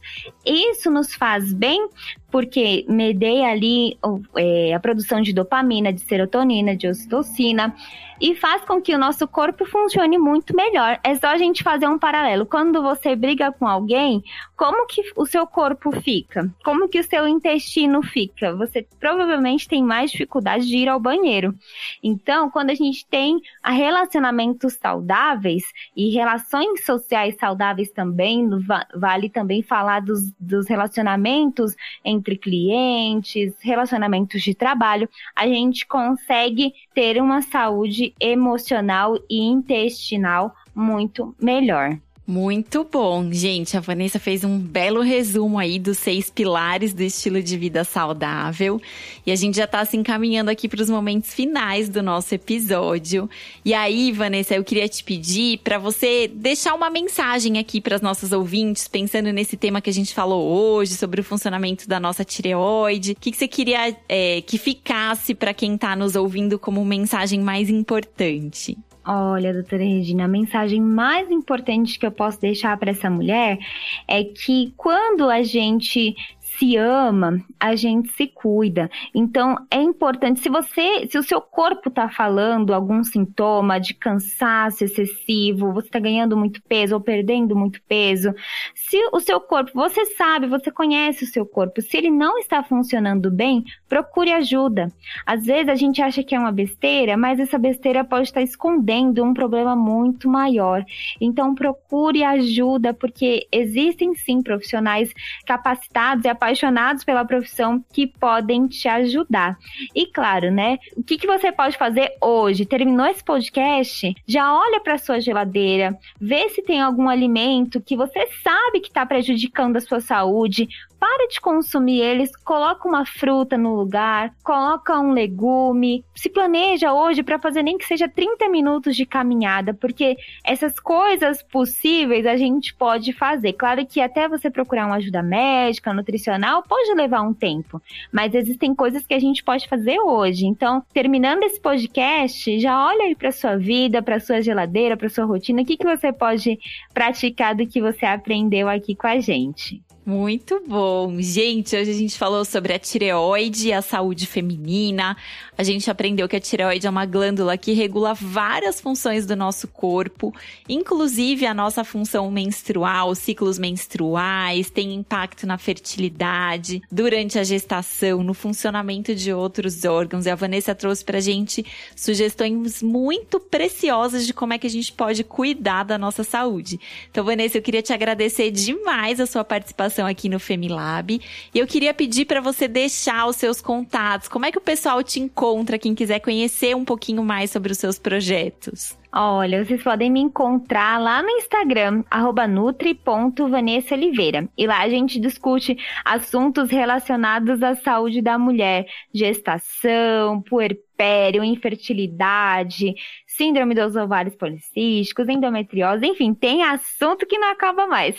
isso 0.46 0.90
nos 0.90 1.14
faz 1.14 1.54
bem 1.54 1.90
porque 2.36 2.86
medeia 2.90 3.48
ali 3.48 3.98
é, 4.36 4.74
a 4.74 4.80
produção 4.82 5.22
de 5.22 5.32
dopamina, 5.32 5.94
de 5.94 6.02
serotonina, 6.02 6.76
de 6.76 6.86
ocitocina 6.86 7.74
e 8.20 8.34
faz 8.36 8.64
com 8.64 8.82
que 8.82 8.94
o 8.94 8.98
nosso 8.98 9.28
corpo 9.28 9.66
funcione 9.66 10.18
muito 10.18 10.56
melhor. 10.56 11.00
É 11.04 11.16
só 11.16 11.28
a 11.28 11.38
gente 11.38 11.64
fazer 11.64 11.88
um 11.88 12.00
paralelo. 12.00 12.46
Quando 12.46 12.82
você 12.82 13.16
briga 13.16 13.52
com 13.52 13.68
alguém, 13.68 14.24
como 14.56 14.88
que 14.88 15.02
o 15.16 15.26
seu 15.26 15.46
corpo 15.46 15.92
fica? 16.02 16.50
Como 16.64 16.88
que 16.88 17.00
o 17.00 17.04
seu 17.04 17.28
intestino 17.28 18.02
fica? 18.02 18.56
Você 18.56 18.88
provavelmente 19.00 19.68
tem 19.68 19.84
mais 19.84 20.12
dificuldade 20.12 20.66
de 20.66 20.78
ir 20.78 20.88
ao 20.90 21.00
banheiro. 21.00 21.54
Então, 22.02 22.50
quando 22.50 22.70
a 22.70 22.76
gente 22.76 23.06
tem 23.08 23.40
relacionamentos 23.64 24.74
saudáveis 24.74 25.64
e 25.96 26.10
relações 26.12 26.86
sociais 26.86 27.36
saudáveis 27.38 27.92
também, 27.92 28.48
vale 28.96 29.30
também 29.30 29.62
falar 29.62 30.02
dos, 30.02 30.32
dos 30.40 30.68
relacionamentos 30.68 31.76
entre 32.04 32.25
clientes, 32.34 33.54
relacionamentos 33.60 34.42
de 34.42 34.56
trabalho, 34.56 35.08
a 35.36 35.46
gente 35.48 35.86
consegue 35.86 36.74
ter 36.94 37.22
uma 37.22 37.42
saúde 37.42 38.16
emocional 38.20 39.18
e 39.30 39.40
intestinal 39.40 40.56
muito 40.74 41.36
melhor. 41.40 42.00
Muito 42.28 42.84
bom, 42.92 43.32
gente. 43.32 43.78
A 43.78 43.80
Vanessa 43.80 44.18
fez 44.18 44.44
um 44.44 44.58
belo 44.58 45.02
resumo 45.02 45.60
aí 45.60 45.78
dos 45.78 46.00
seis 46.00 46.28
pilares 46.28 46.92
do 46.92 47.04
estilo 47.04 47.40
de 47.42 47.56
vida 47.56 47.84
saudável. 47.84 48.82
E 49.24 49.32
a 49.32 49.36
gente 49.36 49.58
já 49.58 49.68
tá 49.68 49.86
se 49.86 49.96
encaminhando 49.96 50.50
aqui 50.50 50.68
para 50.68 50.82
os 50.82 50.90
momentos 50.90 51.36
finais 51.36 51.88
do 51.88 52.02
nosso 52.02 52.34
episódio. 52.34 53.30
E 53.64 53.76
aí, 53.76 54.12
Vanessa, 54.12 54.56
eu 54.56 54.64
queria 54.64 54.90
te 54.90 55.04
pedir 55.04 55.60
para 55.60 55.78
você 55.78 56.28
deixar 56.28 56.74
uma 56.74 56.90
mensagem 56.90 57.60
aqui 57.60 57.80
para 57.80 57.96
as 57.96 58.02
nossas 58.02 58.32
ouvintes, 58.32 58.88
pensando 58.88 59.32
nesse 59.32 59.56
tema 59.56 59.80
que 59.80 59.92
a 59.92 59.94
gente 59.94 60.12
falou 60.12 60.52
hoje, 60.52 60.96
sobre 60.96 61.22
o 61.22 61.24
funcionamento 61.24 61.88
da 61.88 62.00
nossa 62.00 62.26
tireoide. 62.26 63.12
O 63.12 63.16
que, 63.16 63.30
que 63.30 63.38
você 63.38 63.48
queria 63.48 63.96
é, 64.10 64.42
que 64.42 64.58
ficasse 64.58 65.36
para 65.36 65.54
quem 65.54 65.78
tá 65.78 65.96
nos 65.96 66.16
ouvindo 66.16 66.58
como 66.58 66.84
mensagem 66.84 67.40
mais 67.40 67.70
importante? 67.70 68.76
Olha, 69.08 69.54
doutora 69.54 69.84
Regina, 69.84 70.26
a 70.26 70.28
mensagem 70.28 70.82
mais 70.82 71.30
importante 71.30 72.00
que 72.00 72.08
eu 72.08 72.12
posso 72.12 72.42
deixar 72.42 72.76
para 72.80 72.90
essa 72.90 73.08
mulher 73.08 73.60
é 74.08 74.24
que 74.24 74.74
quando 74.76 75.30
a 75.30 75.44
gente 75.44 76.16
se 76.58 76.78
ama, 76.78 77.40
a 77.60 77.76
gente 77.76 78.12
se 78.12 78.28
cuida. 78.28 78.90
Então 79.14 79.58
é 79.70 79.82
importante 79.82 80.40
se 80.40 80.50
você, 80.50 81.08
se 81.08 81.18
o 81.18 81.24
seu 81.24 81.42
corpo 81.42 81.90
está 81.90 82.10
falando 82.10 82.74
algum 82.74 83.04
sintoma 83.04 83.80
de 83.80 83.94
cansaço 83.94 84.84
excessivo, 84.84 85.74
você 85.74 85.88
está 85.88 86.00
ganhando 86.00 86.38
muito 86.38 86.62
peso 86.64 86.96
ou 86.96 87.02
perdendo 87.02 87.56
muito 87.56 87.82
peso, 87.88 88.34
se 88.74 88.98
o 89.12 89.20
seu 89.20 89.40
corpo, 89.40 89.72
você 89.74 90.06
sabe, 90.06 90.48
você 90.48 90.72
conhece 90.72 91.24
o 91.24 91.28
seu 91.28 91.46
corpo, 91.46 91.82
se 91.82 91.98
ele 91.98 92.10
não 92.10 92.38
está 92.38 92.64
funcionando 92.64 93.32
bem, 93.32 93.64
procure 93.88 94.32
ajuda. 94.32 94.92
Às 95.26 95.46
vezes 95.46 95.70
a 95.70 95.76
gente 95.76 96.02
acha 96.02 96.24
que 96.24 96.36
é 96.36 96.40
uma 96.40 96.52
besteira, 96.52 97.18
mas 97.18 97.40
essa 97.40 97.58
besteira 97.58 98.04
pode 98.04 98.28
estar 98.28 98.42
escondendo 98.42 99.24
um 99.24 99.34
problema 99.34 99.76
muito 99.76 100.30
maior. 100.30 100.84
Então 101.20 101.56
procure 101.56 102.24
ajuda, 102.24 102.94
porque 102.94 103.48
existem 103.52 104.14
sim 104.16 104.42
profissionais 104.42 105.14
capacitados 105.46 106.26
e 106.26 106.30
apaixonados 106.46 107.04
pela 107.04 107.26
profissão 107.26 107.84
que 107.92 108.06
podem 108.06 108.68
te 108.68 108.88
ajudar. 108.88 109.58
E 109.96 110.06
claro, 110.06 110.52
né? 110.52 110.78
O 110.96 111.04
que, 111.04 111.18
que 111.18 111.26
você 111.26 111.52
pode 111.52 111.76
fazer 111.76 112.16
hoje? 112.22 112.66
Terminou 112.66 113.08
esse 113.08 113.24
podcast? 113.24 114.16
Já 114.28 114.54
olha 114.54 114.80
para 114.80 115.00
sua 115.00 115.20
geladeira, 115.20 115.98
vê 116.22 116.48
se 116.50 116.62
tem 116.62 116.80
algum 116.80 117.10
alimento 117.10 117.82
que 117.82 117.98
você 117.98 118.28
sabe 118.44 118.80
que 118.80 118.90
está 118.90 119.06
prejudicando 119.06 119.78
a 119.78 119.82
sua 119.82 120.00
saúde, 120.00 120.70
para 121.00 121.28
de 121.28 121.40
consumir 121.40 122.02
eles, 122.02 122.36
coloca 122.38 122.88
uma 122.88 123.06
fruta 123.06 123.58
no 123.58 123.76
lugar, 123.76 124.34
coloca 124.44 125.00
um 125.00 125.12
legume, 125.12 126.04
se 126.16 126.30
planeja 126.30 126.94
hoje 126.94 127.24
para 127.24 127.40
fazer 127.40 127.64
nem 127.64 127.78
que 127.78 127.86
seja 127.86 128.08
30 128.08 128.50
minutos 128.50 128.96
de 128.96 129.06
caminhada, 129.06 129.74
porque 129.74 130.18
essas 130.44 130.80
coisas 130.80 131.44
possíveis 131.44 132.26
a 132.26 132.38
gente 132.38 132.74
pode 132.74 133.14
fazer. 133.14 133.54
Claro 133.54 133.86
que 133.86 134.02
até 134.02 134.28
você 134.28 134.50
procurar 134.50 134.88
uma 134.88 134.96
ajuda 134.96 135.22
médica, 135.22 135.94
nutricional, 135.94 136.64
pode 136.64 136.94
levar 136.94 137.22
um 137.22 137.34
tempo, 137.34 137.82
mas 138.12 138.34
existem 138.34 138.74
coisas 138.74 139.06
que 139.06 139.14
a 139.14 139.20
gente 139.20 139.44
pode 139.44 139.68
fazer 139.68 140.00
hoje. 140.00 140.46
Então, 140.46 140.84
terminando 140.94 141.44
esse 141.44 141.60
podcast, 141.60 142.60
já 142.60 142.86
olha 142.86 143.04
aí 143.04 143.16
para 143.16 143.32
sua 143.32 143.58
vida, 143.58 144.02
para 144.02 144.20
sua 144.20 144.42
geladeira, 144.42 144.98
para 144.98 145.10
sua 145.10 145.26
rotina, 145.26 145.62
o 145.62 145.66
que, 145.66 145.78
que 145.78 145.86
você 145.86 146.12
pode 146.12 146.60
praticar 146.94 147.56
do 147.56 147.68
que 147.68 147.82
você 147.82 148.06
aprendeu 148.06 148.68
aqui 148.68 148.96
com 148.96 149.08
a 149.08 149.20
gente. 149.20 149.85
Muito 150.06 150.62
bom. 150.68 151.20
Gente, 151.20 151.76
hoje 151.76 151.90
a 151.90 151.94
gente 151.96 152.16
falou 152.16 152.46
sobre 152.46 152.72
a 152.74 152.78
tireoide 152.78 153.70
e 153.70 153.74
a 153.74 153.82
saúde 153.82 154.28
feminina. 154.28 155.18
A 155.58 155.64
gente 155.64 155.90
aprendeu 155.90 156.30
que 156.30 156.36
a 156.36 156.40
tireoide 156.40 156.86
é 156.86 156.90
uma 156.92 157.08
glândula 157.08 157.58
que 157.58 157.72
regula 157.72 158.14
várias 158.14 158.80
funções 158.80 159.26
do 159.26 159.36
nosso 159.36 159.68
corpo, 159.68 160.32
inclusive 160.70 161.48
a 161.48 161.56
nossa 161.56 161.84
função 161.84 162.30
menstrual, 162.30 163.16
ciclos 163.16 163.58
menstruais, 163.58 164.70
tem 164.70 164.94
impacto 164.94 165.48
na 165.48 165.58
fertilidade, 165.58 166.84
durante 166.92 167.40
a 167.40 167.44
gestação, 167.44 168.22
no 168.22 168.36
funcionamento 168.36 169.16
de 169.16 169.34
outros 169.34 169.86
órgãos. 169.86 170.28
E 170.28 170.30
a 170.30 170.36
Vanessa 170.36 170.76
trouxe 170.76 171.04
pra 171.04 171.20
gente 171.20 171.66
sugestões 171.96 172.84
muito 172.84 173.40
preciosas 173.40 174.28
de 174.28 174.36
como 174.36 174.54
é 174.54 174.60
que 174.60 174.68
a 174.68 174.70
gente 174.70 174.94
pode 174.94 175.24
cuidar 175.24 175.84
da 175.84 175.98
nossa 175.98 176.24
saúde. 176.24 176.80
Então, 177.10 177.26
Vanessa, 177.26 177.58
eu 177.58 177.62
queria 177.64 177.82
te 177.82 177.92
agradecer 177.92 178.52
demais 178.52 179.20
a 179.20 179.26
sua 179.26 179.44
participação 179.44 179.95
aqui 180.04 180.28
no 180.28 180.40
Femilab. 180.40 181.22
E 181.54 181.60
eu 181.60 181.68
queria 181.68 181.94
pedir 181.94 182.26
para 182.26 182.42
você 182.42 182.68
deixar 182.68 183.28
os 183.28 183.36
seus 183.36 183.62
contatos. 183.62 184.28
Como 184.28 184.48
é 184.48 184.52
que 184.52 184.58
o 184.58 184.62
pessoal 184.62 185.04
te 185.04 185.20
encontra, 185.20 185.78
quem 185.78 185.94
quiser 185.94 186.20
conhecer 186.20 186.76
um 186.76 186.84
pouquinho 186.84 187.24
mais 187.24 187.52
sobre 187.52 187.72
os 187.72 187.78
seus 187.78 188.00
projetos? 188.00 188.98
Olha, 189.18 189.64
vocês 189.64 189.82
podem 189.82 190.12
me 190.12 190.20
encontrar 190.20 191.00
lá 191.00 191.24
no 191.24 191.30
Instagram, 191.30 192.04
nutri.vanessaoliveira. 192.50 194.50
E 194.58 194.68
lá 194.68 194.82
a 194.82 194.90
gente 194.90 195.22
discute 195.22 195.78
assuntos 196.04 196.70
relacionados 196.70 197.64
à 197.64 197.76
saúde 197.76 198.22
da 198.22 198.38
mulher, 198.38 198.86
gestação, 199.14 200.42
puerpério, 200.42 201.46
infertilidade, 201.46 202.94
síndrome 203.26 203.74
dos 203.74 203.96
ovários 203.96 204.36
policísticos, 204.36 205.30
endometriose, 205.30 206.06
enfim, 206.06 206.34
tem 206.34 206.64
assunto 206.64 207.26
que 207.26 207.38
não 207.38 207.52
acaba 207.52 207.88
mais. 207.88 208.18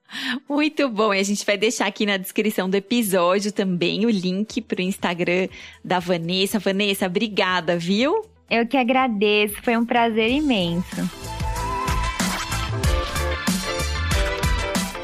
Muito 0.48 0.88
bom. 0.88 1.12
E 1.12 1.20
a 1.20 1.24
gente 1.24 1.44
vai 1.44 1.58
deixar 1.58 1.86
aqui 1.86 2.06
na 2.06 2.16
descrição 2.16 2.70
do 2.70 2.74
episódio 2.74 3.52
também 3.52 4.06
o 4.06 4.10
link 4.10 4.62
para 4.62 4.78
o 4.78 4.82
Instagram 4.82 5.48
da 5.84 5.98
Vanessa. 5.98 6.58
Vanessa, 6.58 7.04
obrigada, 7.04 7.76
viu? 7.76 8.37
Eu 8.50 8.66
que 8.66 8.76
agradeço, 8.76 9.62
foi 9.62 9.76
um 9.76 9.84
prazer 9.84 10.30
imenso. 10.30 11.37